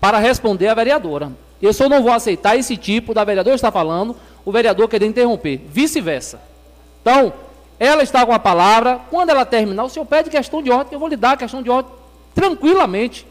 [0.00, 1.32] para responder à vereadora.
[1.60, 5.60] Eu só não vou aceitar esse tipo da vereadora está falando, o vereador querer interromper,
[5.68, 6.40] vice-versa.
[7.02, 7.32] Então,
[7.78, 10.98] ela está com a palavra, quando ela terminar, o senhor pede questão de ordem, eu
[10.98, 11.92] vou lhe dar a questão de ordem
[12.34, 13.26] tranquilamente.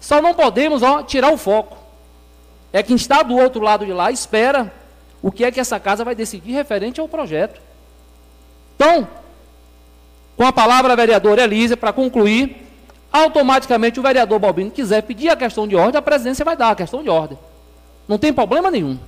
[0.00, 1.83] Só não podemos ó, tirar o foco.
[2.74, 4.74] É quem está do outro lado de lá espera
[5.22, 7.60] o que é que essa casa vai decidir referente ao projeto.
[8.74, 9.06] Então,
[10.36, 12.66] com a palavra a vereadora Elisa, para concluir,
[13.12, 16.74] automaticamente o vereador Balbino quiser pedir a questão de ordem, a presidência vai dar a
[16.74, 17.38] questão de ordem.
[18.08, 18.98] Não tem problema nenhum.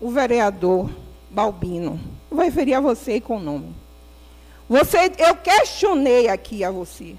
[0.00, 0.90] o vereador
[1.30, 3.72] Balbino, vou referir a você com o nome.
[4.68, 7.14] Você, eu questionei aqui a você.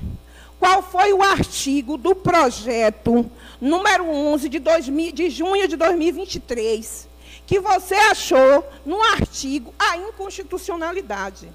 [0.59, 3.25] Qual foi o artigo do projeto
[3.61, 7.11] número 11 de, 2000, de junho de 2023
[7.45, 11.51] que você achou no artigo a inconstitucionalidade?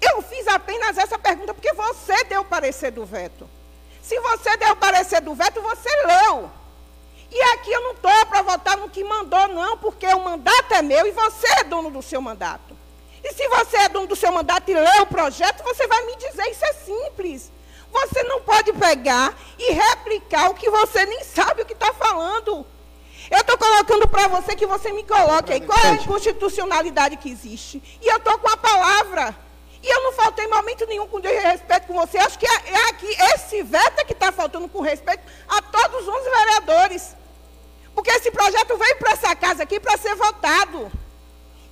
[0.00, 3.48] Eu fiz apenas essa pergunta porque você deu o parecer do veto.
[4.02, 6.50] Se você deu o parecer do veto, você leu.
[7.30, 10.82] E aqui eu não estou para votar no que mandou, não, porque o mandato é
[10.82, 12.76] meu e você é dono do seu mandato.
[13.24, 16.16] E se você é dono do seu mandato e lê o projeto, você vai me
[16.16, 17.50] dizer, isso é simples.
[17.92, 22.66] Você não pode pegar e replicar o que você nem sabe o que está falando.
[23.30, 27.30] Eu estou colocando para você que você me coloque aí qual é a inconstitucionalidade que
[27.30, 27.82] existe.
[28.00, 29.36] E eu estou com a palavra.
[29.82, 32.18] E eu não faltei momento nenhum com respeito com você.
[32.18, 36.06] Acho que é, é aqui, esse veto é que está faltando com respeito a todos
[36.06, 37.16] os vereadores.
[37.94, 40.90] Porque esse projeto veio para essa casa aqui para ser votado.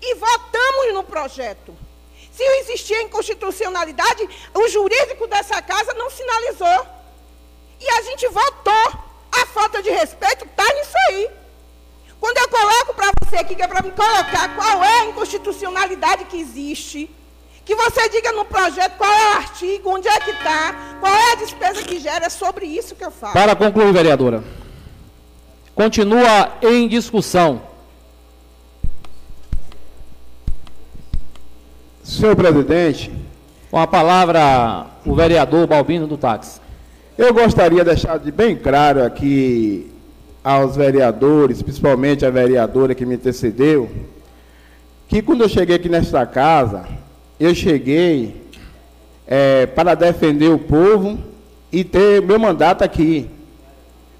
[0.02, 1.76] E votamos no projeto.
[2.40, 6.86] Se existia inconstitucionalidade, o jurídico dessa casa não sinalizou.
[7.78, 9.10] E a gente votou.
[9.30, 11.28] A falta de respeito está nisso aí.
[12.18, 16.24] Quando eu coloco para você aqui, que é para me colocar qual é a inconstitucionalidade
[16.24, 17.10] que existe,
[17.62, 21.32] que você diga no projeto qual é o artigo, onde é que está, qual é
[21.32, 23.34] a despesa que gera, é sobre isso que eu falo.
[23.34, 24.42] Para concluir, vereadora.
[25.74, 27.69] Continua em discussão.
[32.10, 33.08] Senhor presidente,
[33.70, 36.60] Com a palavra, o vereador Balbino do táxi.
[37.16, 39.88] eu gostaria de deixar de bem claro aqui
[40.42, 43.88] aos vereadores, principalmente a vereadora que me antecedeu,
[45.06, 46.84] que quando eu cheguei aqui nesta casa,
[47.38, 48.42] eu cheguei
[49.24, 51.16] eh, para defender o povo
[51.70, 53.30] e ter meu mandato aqui.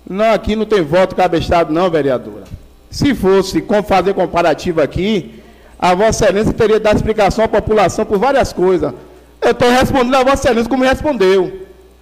[0.09, 2.45] Não, aqui não tem voto cabeçado, não, vereadora.
[2.89, 5.40] Se fosse com fazer comparativo aqui,
[5.81, 8.93] a Vossa Excelência teria dado explicação à população por várias coisas.
[9.41, 11.53] Eu estou respondendo a Vossa Excelência como respondeu.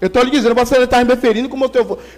[0.00, 1.70] Eu estou lhe dizendo, Vossa Excelência está me referindo como,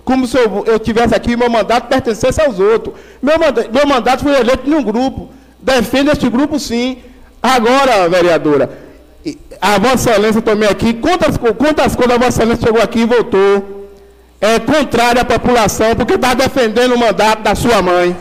[0.04, 2.94] como se eu, eu tivesse aqui meu mandato pertencesse aos outros.
[3.20, 5.28] Meu, manda, meu mandato foi eleito em um grupo.
[5.60, 6.98] Defendo este grupo, sim.
[7.42, 8.70] Agora, vereadora,
[9.24, 13.04] e- a Vossa Excelência também aqui, quantas, quantas coisas a Vossa Excelência chegou aqui e
[13.04, 13.90] voltou?
[14.40, 18.16] É contrária à população, porque está defendendo o mandato da sua mãe.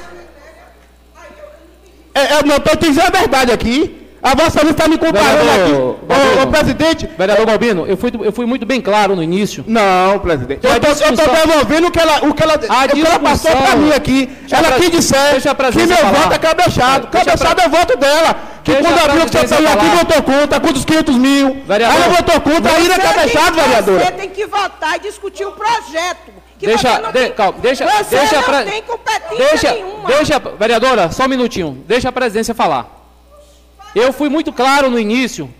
[2.19, 3.95] É, eu não estou dizendo a verdade aqui.
[4.21, 6.39] A Vossa Excelência está me comparando Vereador aqui.
[6.41, 7.09] Ô, ô, presidente.
[7.17, 9.63] Vereador Balbino, eu fui, eu fui muito bem claro no início.
[9.65, 10.59] Não, presidente.
[10.67, 13.77] Eu estou devolvendo o que ela, o que ela, A o que ela passou para
[13.77, 14.29] mim aqui.
[14.51, 16.11] Ela deixa a que meu falar.
[16.11, 17.07] voto é cabeçado.
[17.07, 18.35] Deixa a Cabeçado pre- é voto dela.
[18.61, 20.59] Que Deixa quando a abriu que você saiu aqui, votou contra.
[20.59, 21.57] Com dos 500 mil.
[21.65, 21.95] Vereador.
[22.01, 23.13] Ela votou contra, aí não é tem-
[23.55, 24.05] vereadora.
[24.05, 26.31] Você tem que votar e discutir o projeto.
[26.59, 30.07] Deixa, de- calma, deixa, você deixa não a pre- tem competência deixa, nenhuma.
[30.07, 32.87] deixa, vereadora, só um minutinho, deixa a presidência falar.
[33.95, 35.53] Eu fui muito claro no início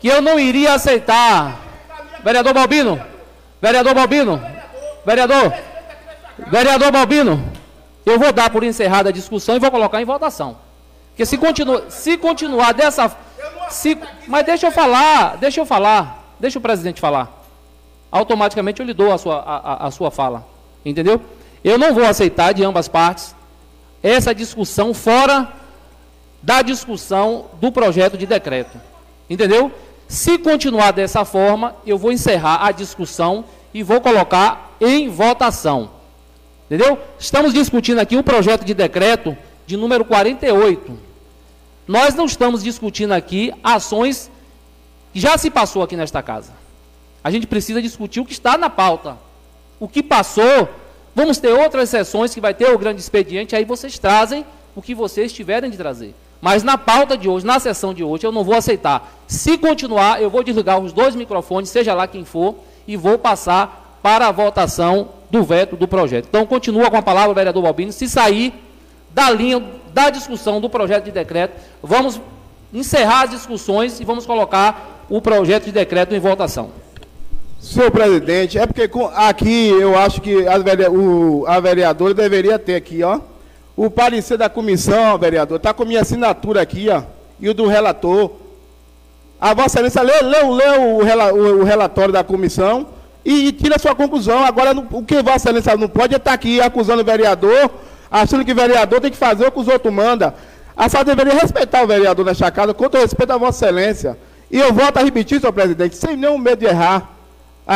[0.00, 1.56] que eu não iria aceitar.
[2.24, 3.00] Vereador Balbino,
[3.62, 4.42] vereador Balbino,
[5.06, 5.54] vereador,
[6.48, 7.42] vereador Balbino,
[8.04, 10.58] eu vou dar por encerrada a discussão e vou colocar em votação.
[11.10, 13.10] Porque se, continua, se continuar dessa.
[13.70, 13.96] Se,
[14.26, 17.39] mas deixa eu falar, deixa eu falar, deixa o presidente falar
[18.10, 20.46] automaticamente eu lhe dou a sua, a, a- sua fala.
[20.84, 21.20] Entendeu?
[21.62, 23.34] Eu não vou aceitar de ambas partes
[24.02, 25.52] essa discussão fora
[26.42, 28.80] da discussão do projeto de decreto.
[29.28, 29.70] Entendeu?
[30.08, 35.90] Se continuar dessa forma, eu vou encerrar a discussão e vou colocar em votação.
[36.66, 36.98] Entendeu?
[37.18, 39.36] Estamos discutindo aqui o projeto de decreto
[39.66, 40.98] de número 48.
[41.86, 44.30] Nós não estamos discutindo aqui ações
[45.12, 46.52] que já se passou aqui nesta casa.
[47.22, 49.16] A gente precisa discutir o que está na pauta.
[49.78, 50.68] O que passou,
[51.14, 54.44] vamos ter outras sessões que vai ter o grande expediente, aí vocês trazem
[54.74, 56.14] o que vocês tiverem de trazer.
[56.40, 59.12] Mas na pauta de hoje, na sessão de hoje, eu não vou aceitar.
[59.26, 62.56] Se continuar, eu vou desligar os dois microfones, seja lá quem for,
[62.86, 66.26] e vou passar para a votação do veto do projeto.
[66.28, 67.92] Então, continua com a palavra vereador Balbino.
[67.92, 68.54] Se sair
[69.10, 69.62] da linha
[69.92, 72.20] da discussão do projeto de decreto, vamos
[72.72, 76.70] encerrar as discussões e vamos colocar o projeto de decreto em votação.
[77.60, 83.02] Senhor presidente, é porque aqui eu acho que a, o, a vereadora deveria ter aqui,
[83.02, 83.20] ó,
[83.76, 87.02] o parecer da comissão, vereador, está com minha assinatura aqui, ó,
[87.38, 88.30] e o do relator.
[89.38, 92.86] A Vossa Excelência lê, lê, lê o, o, o, relatório da comissão
[93.22, 94.42] e, e tira sua conclusão.
[94.42, 97.70] Agora, o que Vossa Excelência não pode é estar tá aqui acusando o vereador,
[98.10, 100.32] achando que o vereador tem que fazer o que os outros mandam.
[100.74, 104.18] A senhora deveria respeitar o vereador nesta casa, quanto respeito a Vossa Excelência.
[104.50, 107.19] E eu volto a repetir, senhor presidente, sem nenhum medo de errar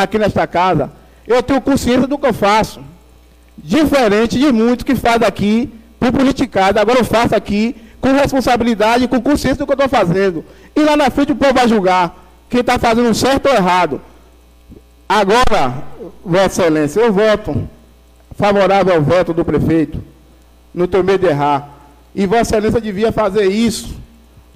[0.03, 0.91] aqui nesta casa.
[1.25, 2.81] Eu tenho consciência do que eu faço.
[3.57, 6.81] Diferente de muitos que fazem aqui por politicada.
[6.81, 10.43] Agora eu faço aqui com responsabilidade, com consciência do que eu estou fazendo.
[10.75, 12.13] E lá na frente o povo vai julgar
[12.49, 14.01] quem está fazendo certo ou errado.
[15.07, 15.83] Agora,
[16.23, 17.67] Vossa Excelência, eu voto
[18.35, 20.03] favorável ao veto do prefeito.
[20.73, 21.69] Não tenho medo de errar.
[22.13, 23.95] E Vossa Excelência devia fazer isso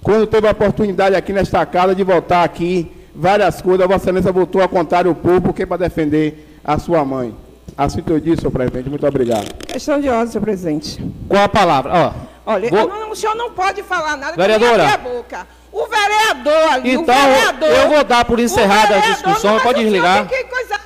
[0.04, 3.88] quando teve a oportunidade aqui nesta casa de votar aqui várias coisas.
[3.88, 7.36] Vossa Excelência voltou a contar o povo que é para defender a sua mãe.
[7.78, 8.89] Assim que eu disse, senhor presidente.
[8.89, 9.53] Muito obrigado.
[9.66, 11.03] Questão de ordem, senhor presidente.
[11.28, 11.91] Qual a palavra?
[11.93, 12.14] Ó,
[12.51, 12.88] Olha, vou...
[12.88, 14.93] não, o senhor não pode falar nada Vereadora.
[14.93, 15.47] a boca.
[15.72, 17.70] O vereador ali, então, o vereador...
[17.70, 19.60] eu vou dar por encerrada a discussão.
[19.60, 20.28] Pode desligar.
[20.49, 20.80] Coisa...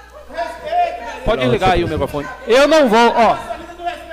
[1.23, 2.27] Pode desligar aí o microfone.
[2.45, 3.37] Eu não vou, ó.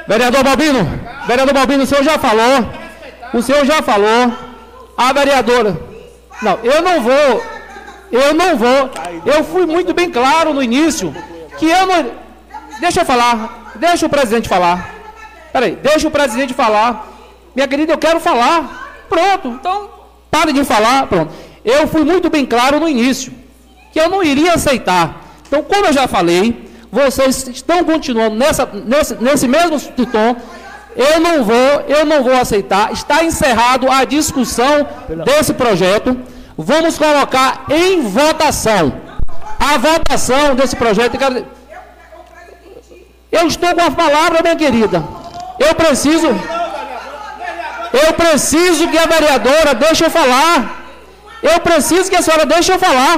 [0.06, 0.88] Vereador Balbino,
[1.26, 2.66] vereador Balbino, o senhor já falou.
[3.34, 4.32] O senhor já falou.
[4.96, 5.76] A vereadora.
[6.42, 7.42] Não, eu não vou.
[8.10, 8.90] Eu não vou.
[9.24, 11.14] Eu fui muito bem claro no início
[11.58, 12.10] que eu não.
[12.80, 13.72] Deixa eu falar.
[13.76, 14.94] Deixa o presidente falar.
[15.52, 17.08] Peraí, deixa o presidente falar.
[17.54, 19.04] Minha querida, eu quero falar.
[19.08, 19.48] Pronto.
[19.48, 19.90] Então,
[20.30, 21.06] pare de falar.
[21.06, 21.32] Pronto.
[21.64, 23.32] Eu fui muito bem claro no início
[23.92, 25.20] que eu não iria aceitar.
[25.46, 30.36] Então, como eu já falei, vocês estão continuando nessa, nesse, nesse mesmo tom.
[30.96, 32.92] Eu não vou, eu não vou aceitar.
[32.92, 34.86] Está encerrado a discussão
[35.24, 36.16] desse projeto.
[36.62, 38.92] Vamos colocar em votação.
[39.58, 41.16] A votação desse projeto.
[43.32, 45.02] Eu estou com a palavra, minha querida.
[45.58, 46.28] Eu preciso.
[48.02, 50.84] Eu preciso que a vereadora deixe eu falar.
[51.42, 53.16] Eu preciso que a senhora deixe eu falar.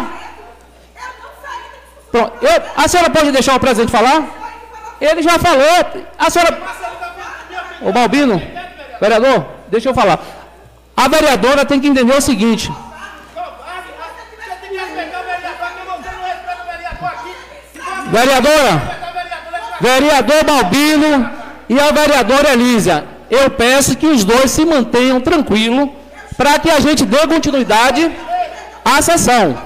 [2.12, 4.22] Pronto, eu, a senhora pode deixar o presidente falar?
[5.01, 6.05] Ele já falou.
[6.16, 6.62] A senhora.
[7.80, 8.40] Ô Balbino,
[9.01, 10.20] vereador, deixa eu falar.
[10.97, 12.70] A vereadora tem que entender o seguinte.
[18.13, 18.83] Vereadora,
[19.81, 21.31] vereador Balbino
[21.67, 25.89] e a vereadora Elísia, eu peço que os dois se mantenham tranquilos
[26.37, 28.13] para que a gente dê continuidade
[28.85, 29.59] à sessão.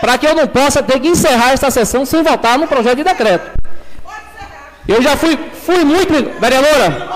[0.00, 3.04] Para que eu não possa ter que encerrar esta sessão sem votar no projeto de
[3.04, 3.52] decreto.
[4.88, 6.12] Eu já fui, fui muito.
[6.40, 7.08] Vereadora,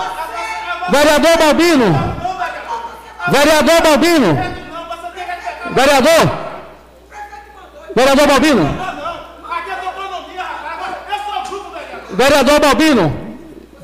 [0.89, 2.15] vereador Balbino,
[3.27, 4.37] vereador Balbino,
[5.75, 6.31] vereador,
[7.93, 8.96] vereador Balbino.
[12.17, 13.13] Vereador Balbino,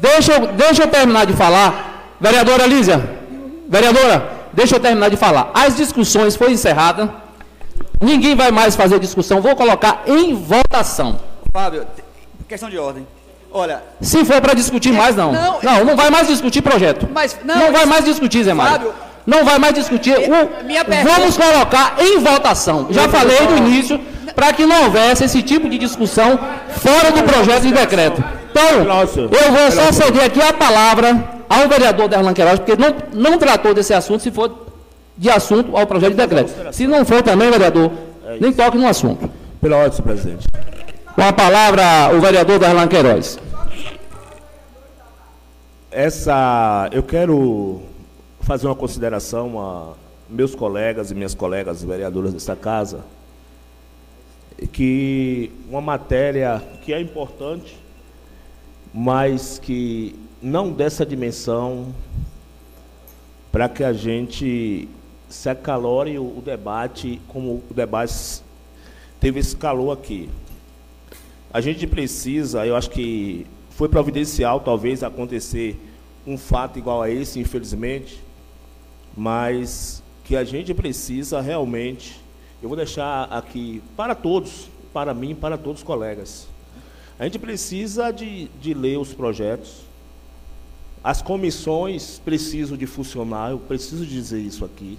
[0.02, 2.16] deixa eu, deixa eu terminar de falar.
[2.20, 2.98] Vereadora Lísia,
[3.70, 5.52] vereadora, deixa eu terminar de falar.
[5.54, 7.10] As discussões foram encerradas.
[8.02, 9.40] Ninguém vai mais fazer discussão.
[9.40, 11.20] Vou colocar em votação.
[11.52, 11.86] Fábio,
[12.48, 13.06] questão de ordem.
[13.52, 13.84] Olha.
[14.02, 15.32] Se for para discutir mais, não.
[15.32, 17.08] Não, não, não vai mais discutir projeto.
[17.14, 18.74] Mas, não, não vai mais discutir, Zé Mário.
[18.74, 18.94] Fábio,
[19.28, 20.16] não vai mais discutir.
[20.18, 22.88] O, minha vamos colocar em votação.
[22.90, 24.02] Já falei no início
[24.36, 26.38] para que não houvesse esse tipo de discussão
[26.70, 28.24] fora do projeto de decreto.
[28.52, 33.38] Então, eu vou só ceder aqui a palavra ao vereador Derlan Queiroz, porque não, não
[33.38, 34.68] tratou desse assunto, se for
[35.18, 36.74] de assunto ao projeto de decreto.
[36.74, 37.92] Se não for também, vereador,
[38.40, 39.30] nem toque no assunto.
[39.62, 40.48] Pela ordem, senhor presidente.
[41.16, 43.40] Com a palavra, o vereador Darlan Queiroz.
[45.92, 47.82] Essa, eu quero
[48.42, 49.94] fazer uma consideração a
[50.28, 53.02] meus colegas e minhas colegas vereadoras desta casa,
[54.72, 57.78] que uma matéria que é importante,
[58.94, 61.94] mas que não dessa dimensão,
[63.52, 64.88] para que a gente
[65.30, 68.42] se acalore o, debate, como o debate
[69.20, 70.30] teve esse calor aqui.
[71.52, 75.80] A gente precisa, eu acho que foi providencial, talvez, acontecer
[76.26, 78.24] um fato igual a esse, infelizmente,
[79.16, 82.23] mas que a gente precisa realmente,
[82.64, 86.48] eu vou deixar aqui para todos, para mim, para todos os colegas,
[87.20, 89.82] a gente precisa de, de ler os projetos,
[91.04, 94.98] as comissões precisam de funcionar, eu preciso dizer isso aqui,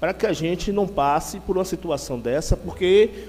[0.00, 3.28] para que a gente não passe por uma situação dessa, porque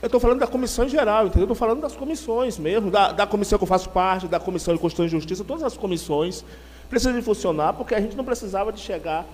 [0.00, 1.42] eu estou falando da comissão em geral, entendeu?
[1.42, 4.80] Estou falando das comissões mesmo, da, da comissão que eu faço parte, da comissão de
[4.80, 6.42] Constituição e Justiça, todas as comissões
[6.88, 9.26] precisam de funcionar, porque a gente não precisava de chegar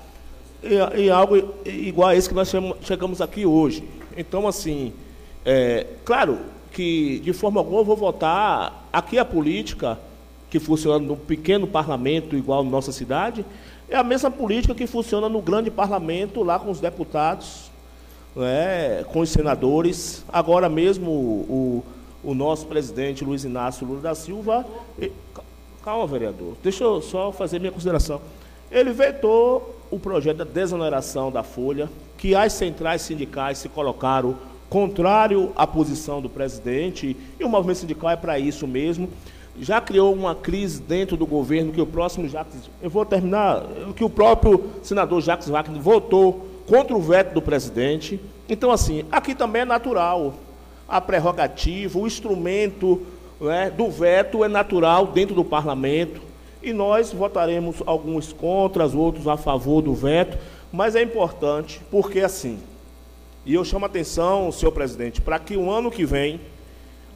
[0.62, 2.52] em, em algo igual a esse que nós
[2.82, 3.82] chegamos aqui hoje.
[4.16, 4.92] Então, assim,
[5.44, 6.38] é, claro
[6.72, 9.98] que de forma alguma eu vou votar aqui a política
[10.50, 13.44] que funciona no pequeno parlamento igual na nossa cidade,
[13.88, 17.70] é a mesma política que funciona no grande parlamento, lá com os deputados,
[18.36, 20.24] é, com os senadores.
[20.30, 21.84] Agora mesmo o,
[22.22, 24.66] o, nosso presidente Luiz Inácio Lula da Silva.
[25.82, 28.20] Calma, vereador, deixa eu só fazer minha consideração.
[28.70, 34.36] Ele vetou o projeto da desoneração da Folha, que as centrais sindicais se colocaram
[34.68, 39.08] contrário à posição do presidente, e o movimento sindical é para isso mesmo.
[39.60, 43.64] Já criou uma crise dentro do governo que o próximo Jacques, eu vou terminar,
[43.96, 48.20] que o próprio senador Jacques Wagner votou contra o veto do presidente.
[48.48, 50.34] Então, assim, aqui também é natural
[50.88, 53.02] a prerrogativa, o instrumento
[53.40, 56.27] né, do veto é natural dentro do parlamento.
[56.62, 60.36] E nós votaremos alguns contra, outros a favor do veto,
[60.72, 62.58] mas é importante porque, assim,
[63.46, 66.40] e eu chamo a atenção, senhor presidente, para que o ano que vem,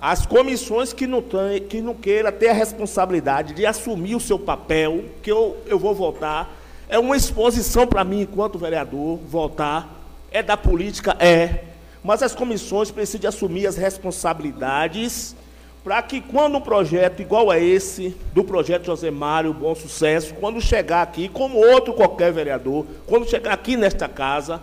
[0.01, 4.39] as comissões que não, tem, que não queira ter a responsabilidade de assumir o seu
[4.39, 6.51] papel, que eu, eu vou votar,
[6.89, 10.01] é uma exposição para mim, enquanto vereador, voltar.
[10.31, 11.17] É da política?
[11.19, 11.65] É.
[12.03, 15.37] Mas as comissões precisam assumir as responsabilidades
[15.85, 20.61] para que quando um projeto igual a esse, do projeto José Mário Bom Sucesso, quando
[20.61, 24.61] chegar aqui, como outro qualquer vereador, quando chegar aqui nesta casa,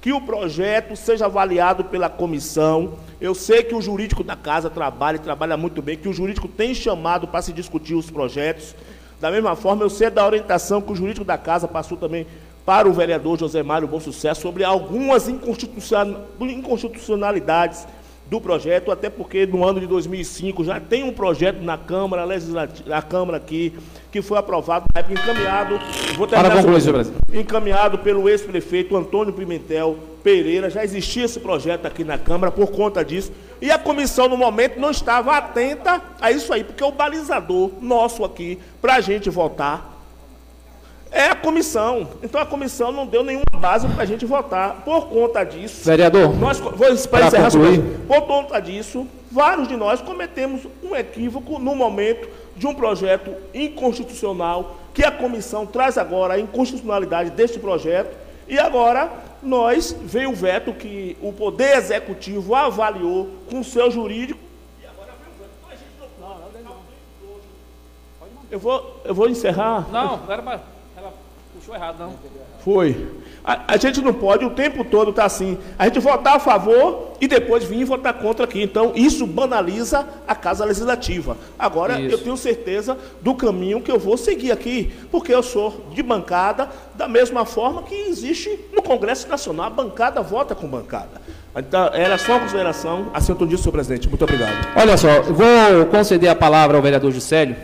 [0.00, 2.94] que o projeto seja avaliado pela comissão.
[3.20, 6.48] Eu sei que o jurídico da casa trabalha e trabalha muito bem, que o jurídico
[6.48, 8.74] tem chamado para se discutir os projetos.
[9.20, 12.26] Da mesma forma, eu sei da orientação que o jurídico da casa passou também
[12.64, 17.86] para o vereador José Mário Bom Sucesso sobre algumas inconstitucionalidades
[18.28, 22.88] do projeto, até porque no ano de 2005 já tem um projeto na Câmara Legislativa,
[22.88, 23.72] na Câmara aqui,
[24.10, 25.78] que foi aprovado na época encaminhado,
[26.16, 27.16] vou Para concluir, presidente.
[27.32, 33.04] encaminhado pelo ex-prefeito Antônio Pimentel Pereira, já existia esse projeto aqui na Câmara por conta
[33.04, 37.70] disso, e a comissão no momento não estava atenta a isso aí, porque o balizador
[37.80, 39.95] nosso aqui para a gente votar
[41.10, 42.08] é a comissão.
[42.22, 44.82] Então a comissão não deu nenhuma base para a gente votar.
[44.84, 45.84] Por conta disso.
[45.84, 46.34] Vereador.
[46.36, 47.50] Nós, vou para encerrar
[48.06, 54.76] Por conta disso, vários de nós cometemos um equívoco no momento de um projeto inconstitucional
[54.94, 58.16] que a comissão traz agora a inconstitucionalidade deste projeto.
[58.48, 59.10] E agora
[59.42, 64.40] nós veio o veto que o Poder Executivo avaliou com o seu jurídico.
[64.82, 65.50] E agora veio o veto.
[65.58, 66.28] Então a gente não.
[66.28, 66.76] Não, não, não.
[68.50, 69.86] Eu vou, eu vou encerrar.
[69.90, 70.75] Não, não era para
[71.66, 72.14] puxou errado, não.
[72.60, 73.08] Foi.
[73.44, 75.58] A, a, gente não pode o tempo todo estar tá assim.
[75.78, 78.62] A gente votar a favor e depois vir votar contra aqui.
[78.62, 81.36] Então, isso banaliza a Casa Legislativa.
[81.58, 82.14] Agora, isso.
[82.14, 86.68] eu tenho certeza do caminho que eu vou seguir aqui, porque eu sou de bancada,
[86.94, 89.66] da mesma forma que existe no Congresso Nacional.
[89.66, 91.20] A bancada vota com bancada.
[91.56, 93.08] Então, era só uma consideração.
[93.14, 94.08] Assento disso, senhor presidente.
[94.08, 94.68] Muito obrigado.
[94.76, 97.56] Olha só, eu vou conceder a palavra ao vereador Juscelio,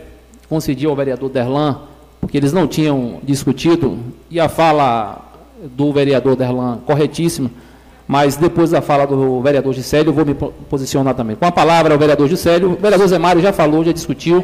[0.49, 1.92] concedi ao vereador Derlan
[2.23, 3.99] porque eles não tinham discutido,
[4.31, 5.29] e a fala
[5.61, 7.51] do vereador Derlan corretíssima,
[8.07, 11.35] mas depois da fala do vereador Gisélio, eu vou me posicionar também.
[11.35, 14.41] Com a palavra o vereador Gisélio, o vereador Zé Mário já falou, já discutiu.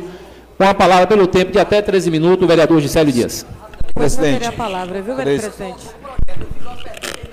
[0.57, 3.45] Com a palavra, pelo tempo de até 13 minutos, o vereador Gisélio Dias.
[3.93, 4.45] Presidente.
[4.45, 5.87] a palavra, viu, presidente?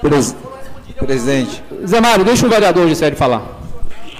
[0.01, 0.37] Pres...
[0.97, 1.63] Presidente.
[1.85, 3.43] Zé Mário, deixa o vereador Gisélio falar.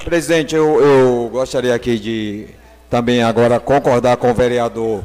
[0.05, 2.47] Presidente, eu, eu gostaria aqui de
[2.91, 5.05] também agora concordar com o vereador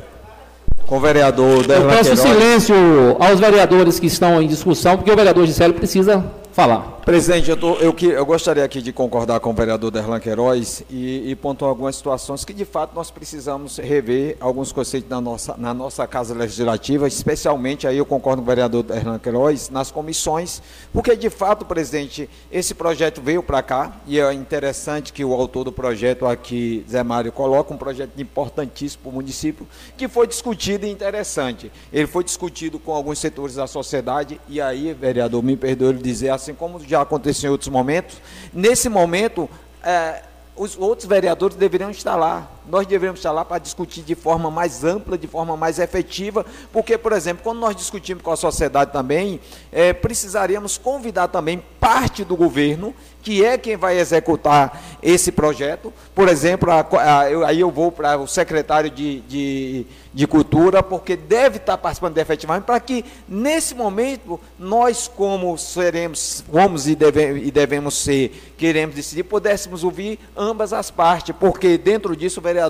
[0.87, 2.75] com o vereador Eu peço silêncio
[3.19, 7.00] aos vereadores que estão em discussão, porque o vereador Gisele precisa falar.
[7.05, 11.31] Presidente, eu, tô, eu, eu, gostaria aqui de concordar com o vereador Derlan Queiroz e,
[11.31, 15.73] e pontuar algumas situações que, de fato, nós precisamos rever alguns conceitos na nossa, na
[15.73, 20.61] nossa Casa Legislativa, especialmente, aí eu concordo com o vereador Derlan Queiroz, nas comissões,
[20.93, 25.63] porque, de fato, presidente, esse projeto veio para cá e é interessante que o autor
[25.63, 30.85] do projeto aqui, Zé Mário, coloca um projeto importantíssimo para o município, que foi discutido
[30.85, 31.71] e interessante.
[31.91, 36.53] Ele foi discutido com alguns setores da sociedade e aí, vereador, me perdoe dizer, assim
[36.53, 38.17] como já aconteceu em outros momentos.
[38.53, 39.49] Nesse momento,
[39.83, 40.21] é,
[40.55, 44.85] os outros vereadores deveriam estar lá, nós devemos estar lá para discutir de forma mais
[44.85, 49.41] ampla, de forma mais efetiva, porque, por exemplo, quando nós discutimos com a sociedade também,
[49.73, 55.93] é, precisaríamos convidar também parte do governo que é quem vai executar esse projeto.
[56.13, 56.85] Por exemplo, a,
[57.19, 61.77] a, eu, aí eu vou para o secretário de, de, de, Cultura, porque deve estar
[61.77, 68.53] participando efetivamente, para que, nesse momento, nós, como seremos, fomos e, deve, e devemos ser,
[68.57, 72.60] queremos decidir, pudéssemos ouvir ambas as partes, porque dentro disso o vereador,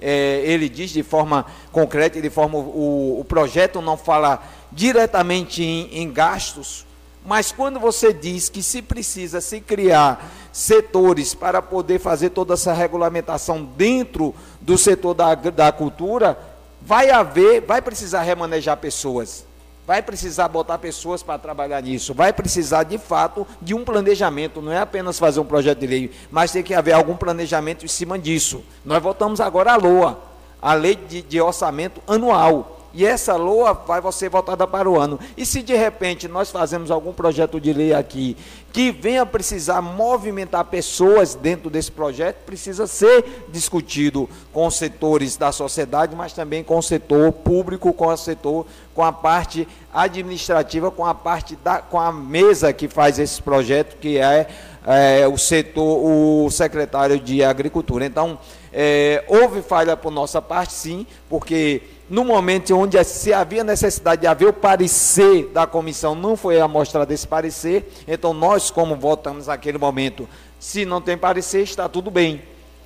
[0.00, 5.88] é, ele diz de forma concreta, de forma, o, o projeto não fala diretamente em,
[6.02, 6.86] em gastos,
[7.24, 12.72] mas quando você diz que se precisa se criar setores para poder fazer toda essa
[12.72, 16.38] regulamentação dentro do setor da, da cultura,
[16.80, 19.44] vai haver, vai precisar remanejar pessoas.
[19.86, 22.12] Vai precisar botar pessoas para trabalhar nisso.
[22.12, 24.60] Vai precisar, de fato, de um planejamento.
[24.60, 27.88] Não é apenas fazer um projeto de lei, mas tem que haver algum planejamento em
[27.88, 28.64] cima disso.
[28.84, 30.18] Nós voltamos agora à LOA,
[30.60, 32.75] a lei de, de orçamento anual.
[32.96, 35.20] E essa LOA vai ser voltada para o ano.
[35.36, 38.34] E se de repente nós fazemos algum projeto de lei aqui
[38.72, 45.52] que venha precisar movimentar pessoas dentro desse projeto, precisa ser discutido com os setores da
[45.52, 51.04] sociedade, mas também com o setor público, com o setor, com a parte administrativa, com
[51.04, 54.48] a parte da, com a mesa que faz esse projeto, que é,
[54.86, 58.06] é o setor, o secretário de Agricultura.
[58.06, 58.38] Então,
[58.72, 64.26] é, houve falha por nossa parte, sim, porque no momento onde se havia necessidade de
[64.26, 69.78] haver o parecer da comissão, não foi amostrado esse parecer, então nós, como votamos naquele
[69.78, 70.28] momento,
[70.58, 72.42] se não tem parecer, está tudo bem.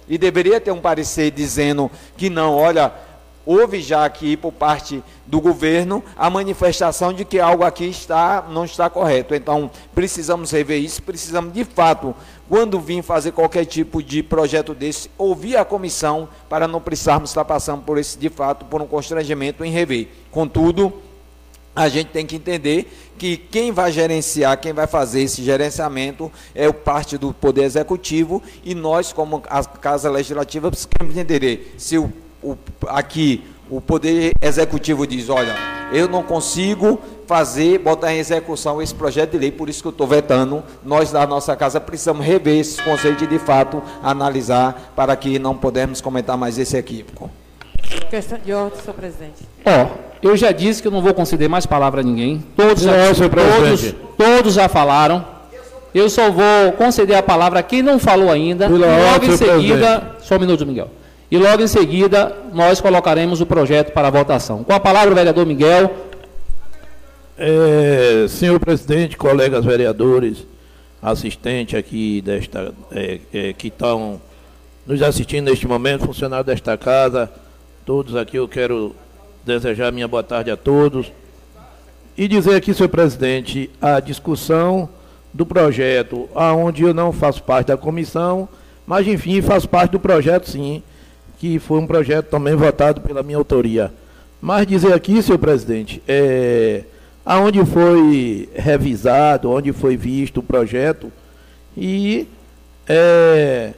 [0.09, 2.93] E deveria ter um parecer dizendo que não, olha,
[3.47, 8.65] houve já aqui por parte do governo a manifestação de que algo aqui está não
[8.65, 9.35] está correto.
[9.35, 12.15] Então, precisamos rever isso, precisamos de fato,
[12.51, 17.45] quando vir fazer qualquer tipo de projeto desse, ouvir a comissão para não precisarmos estar
[17.45, 20.09] passando por esse de fato por um constrangimento em rever.
[20.33, 20.93] Contudo,
[21.77, 26.69] a gente tem que entender que quem vai gerenciar, quem vai fazer esse gerenciamento é
[26.69, 32.13] o parte do Poder Executivo e nós, como a Casa Legislativa, precisamos entender se o,
[32.43, 35.55] o aqui o Poder Executivo diz: olha,
[35.93, 37.01] eu não consigo
[37.31, 40.65] fazer, botar em execução esse projeto de lei, por isso que eu estou vetando.
[40.85, 45.57] Nós, da nossa casa, precisamos rever esses conceitos e, de fato, analisar para que não
[45.57, 47.31] podemos comentar mais esse equívoco.
[48.11, 49.49] Questão de ordem, senhor presidente.
[49.65, 49.87] Ó,
[50.21, 52.45] eu já disse que eu não vou conceder mais palavra a ninguém.
[52.57, 55.25] Todos, não, já, todos, todos já falaram.
[55.95, 58.67] Eu só vou conceder a palavra a quem não falou ainda.
[58.67, 60.27] Logo em seguida, presidente.
[60.27, 60.89] só um minuto, Miguel.
[61.31, 64.65] E logo em seguida, nós colocaremos o projeto para votação.
[64.65, 66.10] Com a palavra, o vereador Miguel.
[67.43, 70.47] É, senhor presidente, colegas vereadores,
[71.01, 74.21] assistente aqui desta, é, é, que estão
[74.87, 77.33] nos assistindo neste momento, funcionários desta casa,
[77.87, 78.95] todos aqui eu quero
[79.43, 81.11] desejar minha boa tarde a todos.
[82.15, 84.87] E dizer aqui, senhor presidente, a discussão
[85.33, 88.51] do projeto, aonde eu não faço parte da comissão,
[88.87, 90.83] mas enfim, faço parte do projeto sim,
[91.39, 93.91] que foi um projeto também votado pela minha autoria.
[94.43, 96.85] Mas dizer aqui, senhor presidente, é,
[97.31, 101.13] aonde foi revisado, onde foi visto o projeto
[101.77, 102.27] e
[102.89, 103.73] é,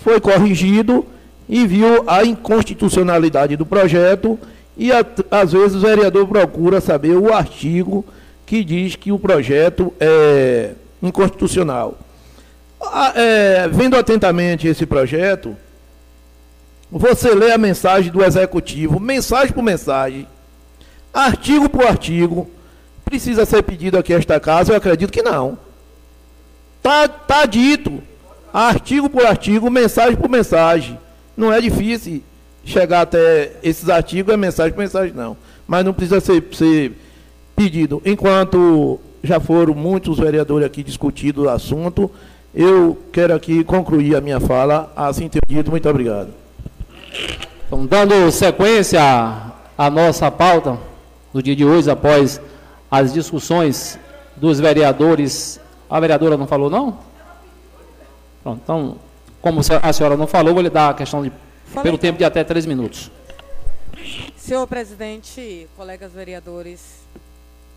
[0.00, 1.04] foi corrigido
[1.46, 4.38] e viu a inconstitucionalidade do projeto
[4.78, 8.02] e a, às vezes o vereador procura saber o artigo
[8.46, 10.70] que diz que o projeto é
[11.02, 11.98] inconstitucional.
[13.14, 15.54] é, vendo atentamente esse projeto,
[16.90, 20.26] você lê a mensagem do executivo, mensagem por mensagem,
[21.16, 22.48] artigo por artigo,
[23.04, 24.72] precisa ser pedido aqui esta casa?
[24.72, 25.58] Eu acredito que não.
[26.82, 28.02] Tá, tá dito,
[28.52, 30.98] artigo por artigo, mensagem por mensagem.
[31.34, 32.22] Não é difícil
[32.64, 35.36] chegar até esses artigos, é mensagem por mensagem, não.
[35.66, 36.92] Mas não precisa ser, ser
[37.56, 38.02] pedido.
[38.04, 42.10] Enquanto já foram muitos vereadores aqui discutindo o assunto,
[42.54, 44.92] eu quero aqui concluir a minha fala.
[44.94, 46.28] Assim entendido, muito obrigado.
[47.66, 49.00] Então, dando sequência
[49.76, 50.78] à nossa pauta
[51.36, 52.40] do dia de hoje, após
[52.90, 53.98] as discussões
[54.36, 55.60] dos vereadores.
[55.88, 56.98] A vereadora não falou, não?
[58.42, 58.98] Pronto, então,
[59.42, 61.30] como a senhora não falou, vou lhe dar a questão de,
[61.82, 63.10] pelo tempo de até três minutos.
[64.34, 67.00] Senhor presidente, colegas vereadores,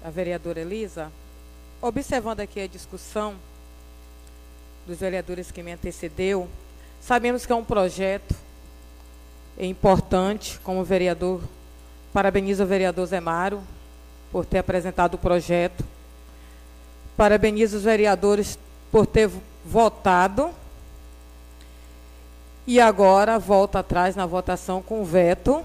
[0.01, 1.12] a vereadora Elisa,
[1.82, 3.34] observando aqui a discussão
[4.88, 6.47] dos vereadores que me antecedeu,
[7.01, 8.36] sabemos que é um projeto
[9.60, 11.41] importante, como vereador,
[12.14, 13.62] parabenizo o vereador Zé Mário
[14.32, 15.84] por ter apresentado o projeto.
[17.18, 18.57] Parabenizo os vereadores
[18.91, 19.30] por ter
[19.66, 20.51] votado.
[22.68, 25.64] e agora volta atrás na votação com veto.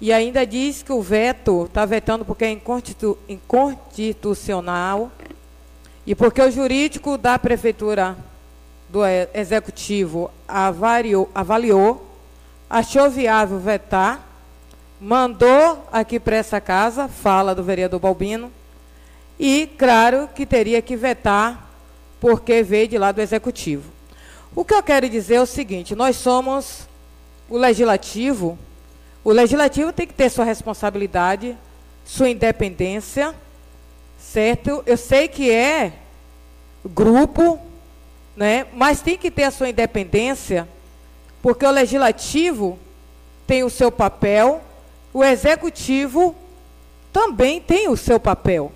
[0.00, 5.10] E ainda diz que o veto está vetando porque é inconstitu inconstitucional
[6.04, 8.16] e porque o jurídico da prefeitura
[8.88, 9.00] do
[9.34, 12.06] executivo avaliou, avaliou
[12.68, 14.27] achou viável vetar,
[15.00, 18.52] mandou aqui para essa casa, fala do vereador Balbino,
[19.38, 21.70] e claro que teria que vetar
[22.20, 23.90] porque veio de lá do executivo.
[24.54, 26.88] O que eu quero dizer é o seguinte: nós somos
[27.48, 28.58] o legislativo,
[29.22, 31.56] o legislativo tem que ter sua responsabilidade,
[32.04, 33.34] sua independência,
[34.18, 34.82] certo?
[34.84, 35.92] Eu sei que é
[36.84, 37.60] grupo,
[38.36, 38.66] né?
[38.74, 40.68] Mas tem que ter a sua independência,
[41.40, 42.78] porque o legislativo
[43.46, 44.62] tem o seu papel,
[45.12, 46.34] o executivo
[47.12, 48.72] também tem o seu papel.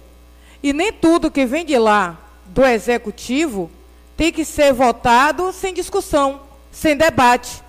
[0.62, 3.70] E nem tudo que vem de lá do executivo
[4.16, 7.62] tem que ser votado sem discussão, sem debate.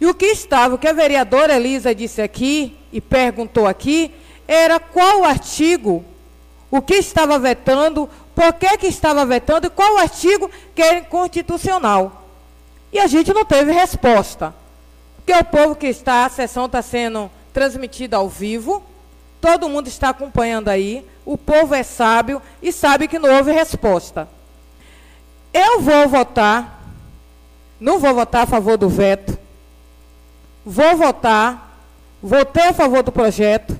[0.00, 4.12] E o que estava, o que a vereadora Elisa disse aqui e perguntou aqui,
[4.46, 6.04] era qual artigo,
[6.70, 12.28] o que estava vetando, por que, que estava vetando e qual artigo que era inconstitucional.
[12.92, 14.54] E a gente não teve resposta.
[15.16, 18.82] Porque o povo que está, a sessão está sendo transmitida ao vivo,
[19.40, 24.28] todo mundo está acompanhando aí, o povo é sábio e sabe que não houve resposta.
[25.52, 26.82] Eu vou votar,
[27.80, 29.38] não vou votar a favor do veto,
[30.64, 31.80] vou votar,
[32.22, 33.78] votei a favor do projeto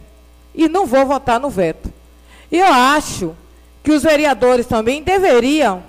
[0.54, 1.92] e não vou votar no veto.
[2.50, 3.36] Eu acho
[3.82, 5.82] que os vereadores também deveriam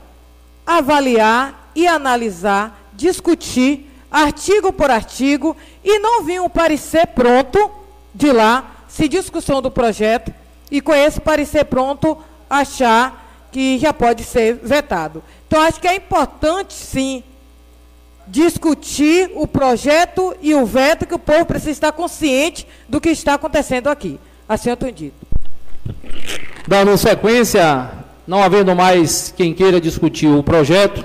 [0.65, 7.71] avaliar e analisar, discutir artigo por artigo e não vir um parecer pronto
[8.13, 10.33] de lá, se discussão do projeto,
[10.71, 12.17] e com esse parecer pronto
[12.49, 15.23] achar que já pode ser vetado.
[15.47, 17.23] Então, acho que é importante, sim,
[18.27, 23.33] discutir o projeto e o veto, que o povo precisa estar consciente do que está
[23.35, 24.19] acontecendo aqui.
[24.47, 25.27] Assim eu tenho dito.
[26.67, 27.89] Dando sequência,
[28.27, 31.03] não havendo mais quem queira discutir o projeto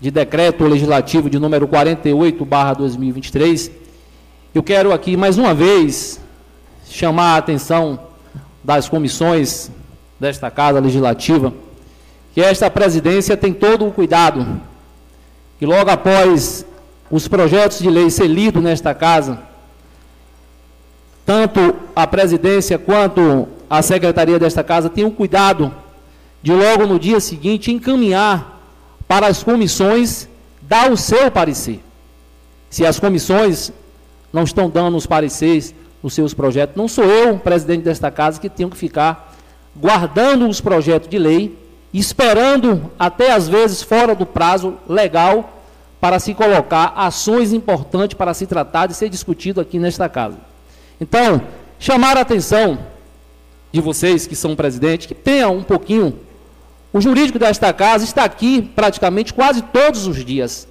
[0.00, 3.70] de decreto legislativo de número 48, barra 2023,
[4.54, 6.20] eu quero aqui mais uma vez
[6.88, 7.98] chamar a atenção
[8.62, 9.70] das comissões
[10.20, 11.52] desta Casa Legislativa,
[12.34, 14.60] que esta presidência tem todo o cuidado,
[15.58, 16.66] que logo após
[17.10, 19.40] os projetos de lei ser lidos nesta Casa,
[21.24, 25.74] tanto a presidência quanto a secretaria desta Casa tenham cuidado
[26.42, 28.55] de logo no dia seguinte encaminhar
[29.06, 30.28] para as comissões
[30.62, 31.80] dar o seu parecer.
[32.68, 33.72] Se as comissões
[34.32, 38.48] não estão dando os pareceres nos seus projetos, não sou eu, presidente desta casa, que
[38.48, 39.34] tenho que ficar
[39.74, 41.56] guardando os projetos de lei,
[41.92, 45.62] esperando até às vezes fora do prazo legal
[46.00, 50.36] para se colocar ações importantes para se tratar de ser discutido aqui nesta casa.
[51.00, 51.42] Então,
[51.78, 52.78] chamar a atenção
[53.72, 56.18] de vocês que são presidente, que tenham um pouquinho.
[56.96, 60.66] O jurídico desta casa está aqui praticamente quase todos os dias.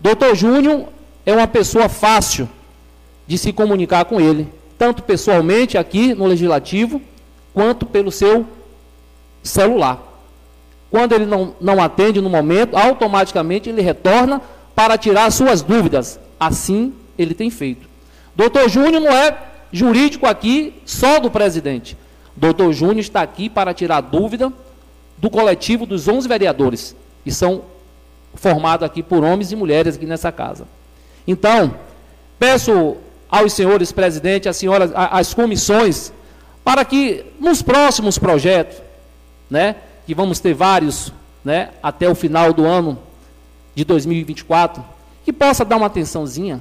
[0.00, 0.86] Doutor Júnior
[1.24, 2.48] é uma pessoa fácil
[3.24, 7.00] de se comunicar com ele, tanto pessoalmente aqui no legislativo,
[7.52, 8.44] quanto pelo seu
[9.44, 10.02] celular.
[10.90, 14.42] Quando ele não, não atende no momento, automaticamente ele retorna
[14.74, 16.18] para tirar suas dúvidas.
[16.40, 17.88] Assim ele tem feito.
[18.34, 19.38] Doutor Júnior não é
[19.70, 21.96] jurídico aqui só do presidente.
[22.34, 24.52] Doutor Júnior está aqui para tirar dúvida
[25.18, 27.62] do coletivo dos 11 vereadores, que são
[28.34, 30.66] formados aqui por homens e mulheres aqui nessa casa.
[31.26, 31.74] Então,
[32.38, 32.96] peço
[33.28, 36.12] aos senhores presidentes, às senhoras, às comissões,
[36.62, 38.78] para que nos próximos projetos,
[39.50, 41.12] né, que vamos ter vários,
[41.44, 42.98] né, até o final do ano
[43.74, 44.84] de 2024,
[45.24, 46.60] que possa dar uma atençãozinha,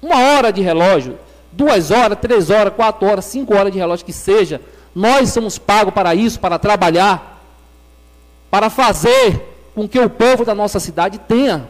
[0.00, 1.18] uma hora de relógio,
[1.52, 4.60] duas horas, três horas, quatro horas, cinco horas de relógio que seja,
[4.94, 7.35] nós somos pagos para isso, para trabalhar,
[8.50, 11.68] para fazer com que o povo da nossa cidade tenha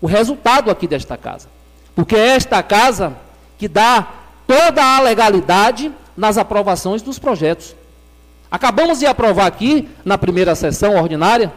[0.00, 1.48] o resultado aqui desta casa.
[1.94, 3.16] Porque é esta casa
[3.58, 4.08] que dá
[4.46, 7.74] toda a legalidade nas aprovações dos projetos.
[8.50, 11.52] Acabamos de aprovar aqui, na primeira sessão ordinária,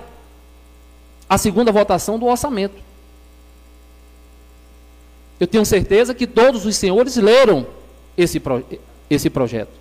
[1.30, 2.82] a segunda votação do orçamento.
[5.40, 7.68] Eu tenho certeza que todos os senhores leram
[8.18, 8.64] esse, pro,
[9.10, 9.72] esse projeto.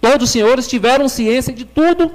[0.00, 2.12] Todos os senhores tiveram ciência de tudo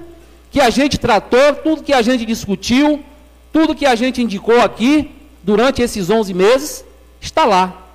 [0.52, 3.04] que a gente tratou, tudo que a gente discutiu,
[3.52, 5.12] tudo que a gente indicou aqui
[5.44, 6.86] durante esses 11 meses,
[7.22, 7.90] está lá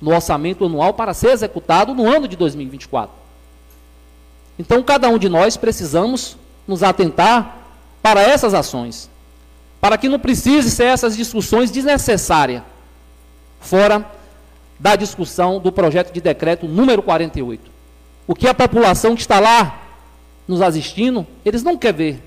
[0.00, 3.14] no orçamento anual para ser executado no ano de 2024.
[4.58, 7.58] Então, cada um de nós precisamos nos atentar
[8.02, 9.08] para essas ações.
[9.80, 12.62] para que não precise ser essas discussões desnecessárias,
[13.58, 14.04] fora
[14.78, 17.70] da discussão do projeto de decreto número 48.
[18.26, 19.79] O que a população que está lá
[20.50, 22.22] nos assistindo, eles não querem ver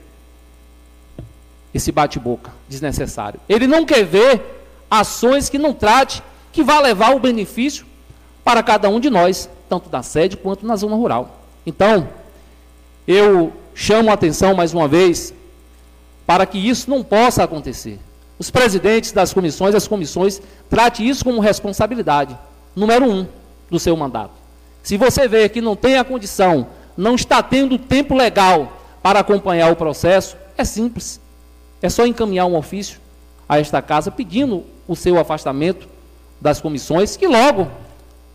[1.74, 3.38] esse bate-boca desnecessário.
[3.50, 4.42] Ele não quer ver
[4.90, 7.86] ações que não trate, que vá levar o benefício
[8.42, 11.42] para cada um de nós, tanto na sede quanto na zona rural.
[11.66, 12.08] Então,
[13.06, 15.34] eu chamo a atenção mais uma vez
[16.26, 18.00] para que isso não possa acontecer.
[18.40, 22.38] Os presidentes das comissões, as comissões, trate isso como responsabilidade,
[22.74, 23.28] número um,
[23.70, 24.32] do seu mandato.
[24.82, 29.72] Se você vê que não tem a condição, não está tendo tempo legal para acompanhar
[29.72, 31.20] o processo, é simples.
[31.82, 33.00] É só encaminhar um ofício
[33.48, 35.88] a esta casa pedindo o seu afastamento
[36.40, 37.70] das comissões, que logo,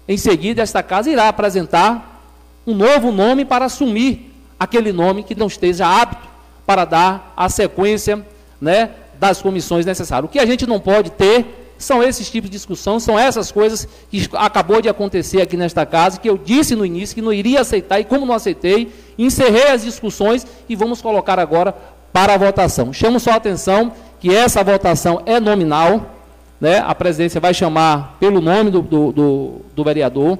[0.07, 2.23] em seguida, esta casa irá apresentar
[2.67, 6.29] um novo nome para assumir aquele nome que não esteja apto
[6.67, 8.27] para dar a sequência
[8.61, 10.29] né, das comissões necessárias.
[10.29, 13.89] O que a gente não pode ter são esses tipos de discussão, são essas coisas
[14.11, 17.61] que acabou de acontecer aqui nesta casa, que eu disse no início que não iria
[17.61, 21.75] aceitar, e como não aceitei, encerrei as discussões e vamos colocar agora
[22.13, 22.93] para a votação.
[22.93, 26.15] Chamo só a atenção que essa votação é nominal,
[26.61, 26.83] né?
[26.85, 30.39] a presidência vai chamar pelo nome do, do, do, do vereador,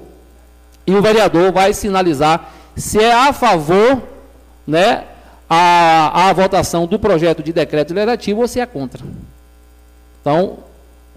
[0.87, 4.03] e o vereador vai sinalizar se é a favor
[4.67, 5.05] né,
[5.49, 9.05] a, a votação do projeto de decreto legislativo ou se é contra.
[10.21, 10.59] Então,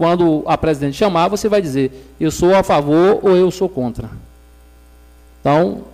[0.02, 4.10] quando a presidente chamar, você vai dizer, eu sou a favor ou eu sou contra.
[5.40, 5.84] Então,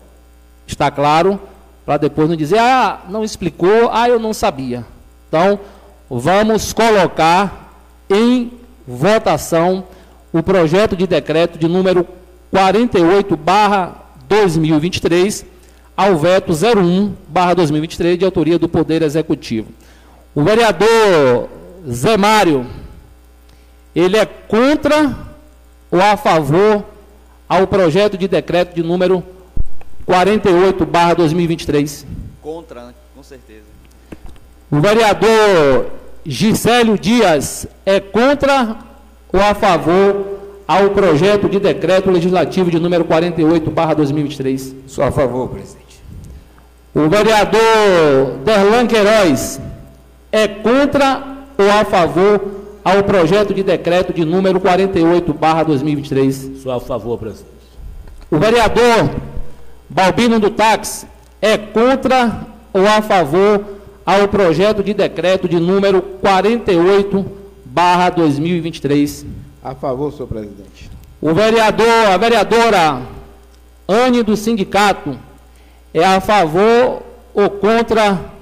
[0.67, 1.39] está claro,
[1.85, 4.83] para depois não dizer, ah, não explicou, ah, eu não sabia.
[5.29, 5.61] Então,
[6.09, 7.75] vamos colocar
[8.09, 8.51] em
[8.87, 9.85] votação
[10.33, 12.09] o projeto de decreto de número
[12.51, 13.95] 48 barra
[14.27, 15.45] 2023,
[15.95, 19.69] ao veto 01 barra 2023, de autoria do Poder Executivo.
[20.35, 21.51] O vereador
[21.87, 22.67] Zé Mário,
[23.99, 25.13] ele é contra
[25.91, 26.85] ou a favor
[27.49, 29.25] ao projeto de decreto de número
[30.07, 32.07] 48 barra 2023?
[32.41, 32.95] Contra, né?
[33.17, 33.65] com certeza.
[34.71, 35.87] O vereador
[36.25, 38.77] Gisélio Dias é contra
[39.33, 40.39] ou a favor
[40.69, 44.77] ao projeto de decreto legislativo de número 48 barra 2023?
[44.87, 46.01] Sou a favor, presidente.
[46.95, 49.61] O vereador Derlan Queiroz
[50.31, 52.58] é contra ou a favor
[52.89, 56.53] ao projeto de decreto de número 48 barra 2023?
[56.63, 57.53] Sou a favor, presidente.
[58.31, 59.11] O vereador
[59.91, 61.07] Balbino do Táxi
[61.43, 63.63] é contra ou a favor
[64.07, 67.27] ao projeto de decreto de número 48
[67.63, 69.27] barra 2023.
[69.63, 70.91] A favor, senhor presidente.
[71.21, 73.03] O vereador, a vereadora
[73.87, 75.19] Anne do sindicato
[75.93, 77.03] é a favor
[77.35, 78.38] ou contra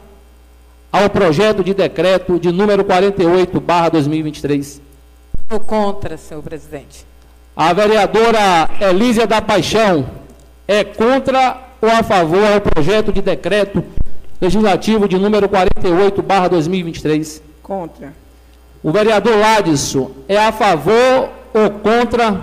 [0.92, 4.80] ao projeto de decreto de número 48 barra 2023.
[5.48, 7.06] Sou contra, senhor presidente.
[7.56, 10.06] A vereadora Elísia da Paixão
[10.66, 13.82] é contra ou a favor ao projeto de decreto
[14.40, 17.42] legislativo de número 48, barra 2023?
[17.62, 18.12] Contra.
[18.82, 22.40] O vereador Ladson é a favor ou contra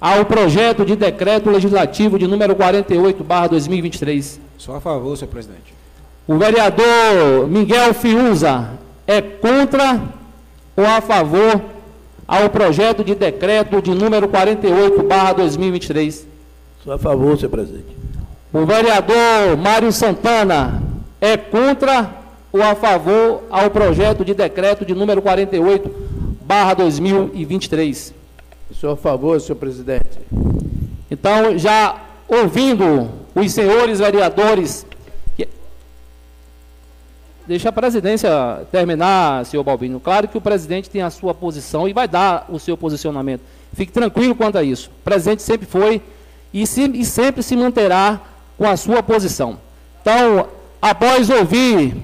[0.00, 4.40] ao projeto de decreto legislativo de número 48, barra 2023?
[4.56, 5.79] Sou a favor, senhor presidente.
[6.30, 8.68] O vereador Miguel Fiuza
[9.04, 10.00] é contra
[10.76, 11.60] ou a favor
[12.24, 16.28] ao projeto de decreto de número 48, barra 2023?
[16.84, 17.96] Sou a favor, senhor presidente.
[18.52, 20.80] O vereador Mário Santana
[21.20, 22.08] é contra
[22.52, 25.92] ou a favor ao projeto de decreto de número 48,
[26.42, 28.14] barra 2023?
[28.74, 30.20] Sou a favor, senhor presidente.
[31.10, 31.96] Então, já
[32.28, 34.86] ouvindo os senhores vereadores.
[37.50, 38.30] Deixa a presidência
[38.70, 39.98] terminar, senhor Balbino.
[39.98, 43.40] Claro que o presidente tem a sua posição e vai dar o seu posicionamento.
[43.72, 44.88] Fique tranquilo quanto a isso.
[45.00, 46.00] O presidente sempre foi
[46.54, 48.20] e, se, e sempre se manterá
[48.56, 49.58] com a sua posição.
[50.00, 50.46] Então,
[50.80, 51.96] após ouvir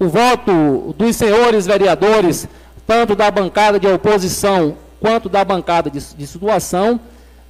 [0.00, 2.48] o voto dos senhores vereadores,
[2.86, 6.98] tanto da bancada de oposição quanto da bancada de, de situação,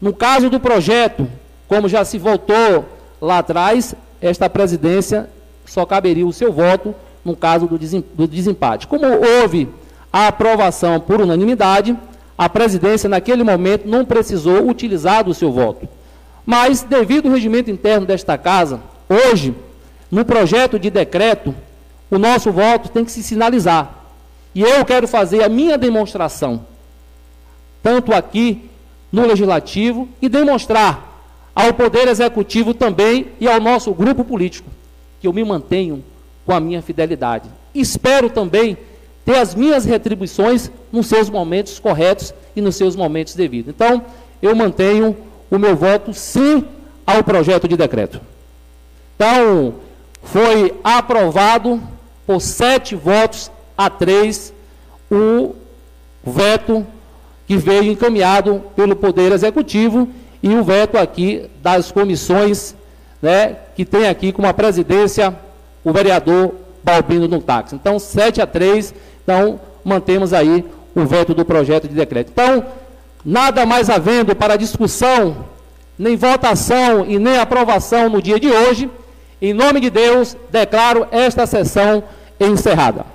[0.00, 1.30] no caso do projeto,
[1.68, 2.84] como já se votou
[3.20, 5.30] lá atrás, esta presidência
[5.64, 6.92] só caberia o seu voto
[7.24, 8.86] no caso do, do desempate.
[8.86, 9.68] Como houve
[10.12, 11.96] a aprovação por unanimidade,
[12.36, 15.88] a presidência naquele momento não precisou utilizar o seu voto.
[16.44, 19.54] Mas, devido ao regimento interno desta casa, hoje,
[20.10, 21.54] no projeto de decreto,
[22.10, 24.04] o nosso voto tem que se sinalizar.
[24.54, 26.66] E eu quero fazer a minha demonstração,
[27.82, 28.68] tanto aqui
[29.10, 31.12] no Legislativo, e demonstrar
[31.54, 34.68] ao Poder Executivo também e ao nosso grupo político
[35.20, 36.04] que eu me mantenho
[36.44, 37.48] com a minha fidelidade.
[37.74, 38.76] Espero também
[39.24, 43.72] ter as minhas retribuições nos seus momentos corretos e nos seus momentos devidos.
[43.74, 44.02] Então,
[44.42, 45.16] eu mantenho
[45.50, 46.64] o meu voto sim
[47.06, 48.20] ao projeto de decreto.
[49.16, 49.74] Então,
[50.22, 51.80] foi aprovado
[52.26, 54.52] por sete votos a três
[55.10, 55.54] o
[56.24, 56.86] veto
[57.46, 60.08] que veio encaminhado pelo Poder Executivo
[60.42, 62.74] e o veto aqui das comissões,
[63.20, 65.38] né, que tem aqui como a presidência
[65.84, 67.74] o vereador Balbino no táxi.
[67.74, 70.64] Então, 7 a 3, então mantemos aí
[70.94, 72.30] o veto do projeto de decreto.
[72.32, 72.64] Então,
[73.24, 75.44] nada mais havendo para discussão,
[75.98, 78.90] nem votação e nem aprovação no dia de hoje,
[79.40, 82.02] em nome de Deus, declaro esta sessão
[82.40, 83.13] encerrada.